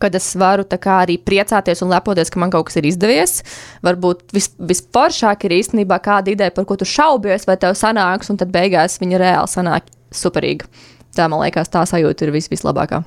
[0.00, 3.42] kad es varu arī priecāties un lepoties, ka man kaut kas ir izdevies.
[3.82, 8.36] Varbūt vis, visforšāk ir īstenībā kāda ideja, par ko tu šaubies, vai tev sanāks, un
[8.36, 10.66] tad beigās viņa reāli sanāk superīga.
[11.14, 13.04] Tā man liekas, tā sajūta ir vis, vislabākā.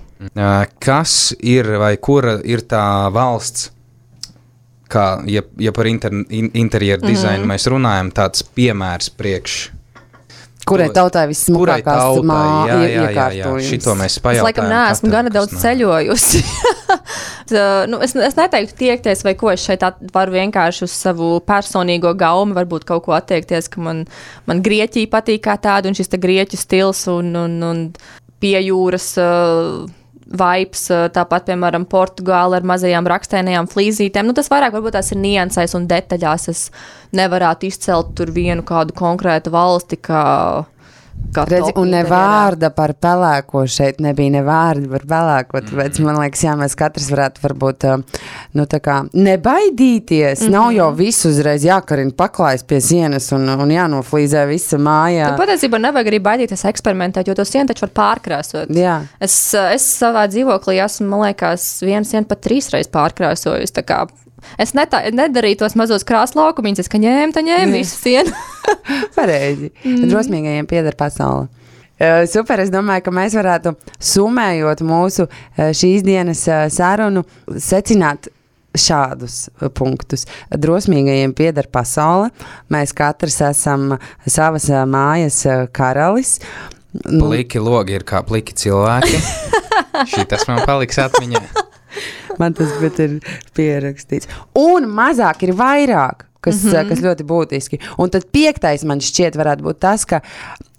[0.80, 3.74] Kas ir vai kura ir tā valsts?
[4.88, 7.52] Kā, ja, ja par inter, interjeru dizainu mm -hmm.
[7.52, 9.77] mēs runājam, tāds piemērs priekš
[10.68, 13.68] Kurai tautai vissmukākās iekārtojums?
[13.68, 14.42] Šito mēs pajautājam.
[14.42, 15.62] Es laikam neesmu gana daudz nav.
[15.64, 16.42] ceļojusi.
[17.92, 22.58] nu, es, es neteiktu tiekties, vai ko es šeit varu vienkārši uz savu personīgo gaumu,
[22.58, 24.04] varbūt kaut ko attiekties, ka man,
[24.50, 27.86] man Grieķija patīk kā tāda, un šis grieķu stils un, un, un
[28.44, 29.14] pie jūras.
[29.22, 29.88] Uh,
[30.28, 34.28] vibes, tāpat, piemēram, Portugāla ar mazajām rakstēnajām flīzītēm.
[34.28, 36.48] Nu, tas vairāk varbūt tās ir niansēs un detaļās.
[36.52, 36.64] Es
[37.16, 40.24] nevarētu izcelt tur vienu kādu konkrētu valsti, kā
[41.38, 45.62] Redzi, un ne vārda par pelēko šeit nebija, ne vārda par pelēko.
[45.68, 47.86] Tāpēc man liekas, jā, mēs katrs varētu varbūt,
[48.58, 50.42] nu, tā kā nebaidīties.
[50.42, 50.56] Mm -hmm.
[50.56, 55.32] Nav jau visu uzreiz jākarina paklājas pie sienas un, un jānoflīzē visa mājā.
[55.32, 58.74] Nu, patiesībā nevajag arī baidīties eksperimentēt, jo to sienu taču var pārkrāsot.
[58.74, 59.02] Jā.
[59.20, 63.72] Es, es savā dzīvoklī esmu, man liekas, vienu sienu pat trīs reizes pārkrāsojis.
[64.62, 68.34] Es netā, nedarīju tos mazos krāslaukumus, es ņēmu, tā ņēmu visu sienu.
[69.18, 69.72] Pareizi.
[69.84, 70.08] Mm.
[70.12, 71.48] Drosmīgajiem pieder pasaule.
[72.30, 75.26] Super, es domāju, ka mēs varētu summējot mūsu
[75.58, 77.24] šīs dienas sarunu,
[77.58, 78.30] secināt,
[78.78, 80.28] šādus punktus.
[80.54, 82.30] Drosmīgajiem pieder pasaule.
[82.70, 83.96] Mēs katrs esam
[84.30, 85.42] savas mājas
[85.74, 86.38] karalis.
[86.94, 89.18] Nu, pliki logi ir kā pliki cilvēki.
[90.14, 91.42] Šī tas man paliks atmiņā.
[92.40, 93.20] Man tas ir
[93.58, 94.30] pierakstīts.
[94.58, 96.90] Un mazāk ir vairāk, kas, mm -hmm.
[96.90, 97.82] kas ļoti būtiski.
[97.98, 100.22] Un tad piektais man šķiet varētu būt tas, ka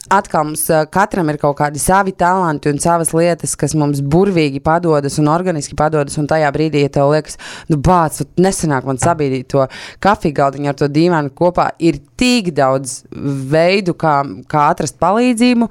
[0.09, 5.19] atkal mums katram ir kaut kādi savi talanti un savas lietas, kas mums burvīgi padodas
[5.19, 6.17] un organiski padodas.
[6.21, 7.39] Un tajā brīdī, ja tev liekas,
[7.69, 9.67] nu, bāc, nesenāk man sabīdīt to
[10.05, 13.03] kafiju galdiņu ar to dīvainu kopā, ir tik daudz
[13.53, 15.69] veidu, kā, kā atrast palīdzību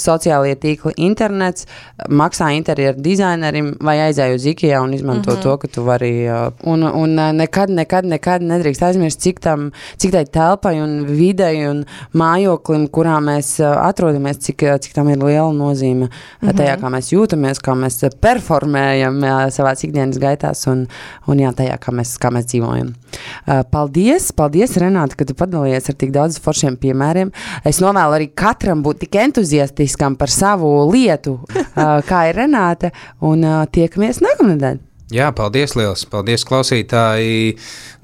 [0.00, 1.66] sociālie tīkli, internets,
[2.08, 5.42] maksā interjeru dizainerim vai aizēju uz IKEA un izmanto mm -hmm.
[5.42, 6.28] to, ka tu vari.
[6.64, 11.84] Un, un nekad, nekad, nekad nedrīkst aizmirst, cik, tam, cik tai telpai un videi un
[12.14, 16.56] mājoklim, kurā mēs atrodamies, cik, cik tam ir liela nozīme mm -hmm.
[16.56, 19.20] tajā, kā mēs jūtamies, kā mēs performējam
[19.50, 20.86] savā ikdienas gaitās un,
[21.26, 22.94] un jā, tajā, kā mēs, kā mēs dzīvojam.
[23.70, 27.34] Paldies, paldies Renāte, ka tu padalījies ar tik daudz foršiem piemēriem.
[27.66, 31.40] Es novēlu arī katram būt tik entuziastiskiem skeptiskam par savu lietu,
[32.08, 34.78] kā ir Renāte, un tiekamies nākamnedēļ.
[35.10, 36.04] Jā, paldies, liels.
[36.06, 37.56] Paldies, klausītāji.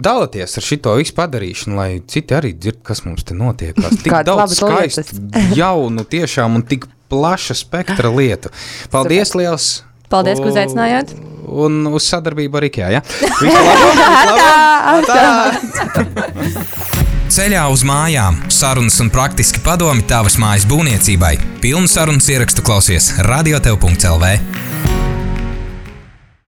[0.03, 3.77] Dalieties ar šo visu padarīšanu, lai citi arī dzird, kas mums te notiek.
[4.03, 5.21] Tik daudz skaistu,
[5.55, 8.51] jaunu, tiešām un tik plaša spektra lietu.
[8.91, 9.45] Paldies, Super.
[9.45, 9.86] liels!
[10.13, 11.09] Paldies, ka uzaicinājāt!
[11.47, 12.89] Un uz sadarbību ar Ikea.
[12.97, 13.01] Ja?
[17.37, 21.35] Ceļā uz mājām- sarunas un praktiski padomi tavas mājas būvniecībai.
[21.63, 24.25] Pilnu sarunas ierakstu klausies radiotev.clv.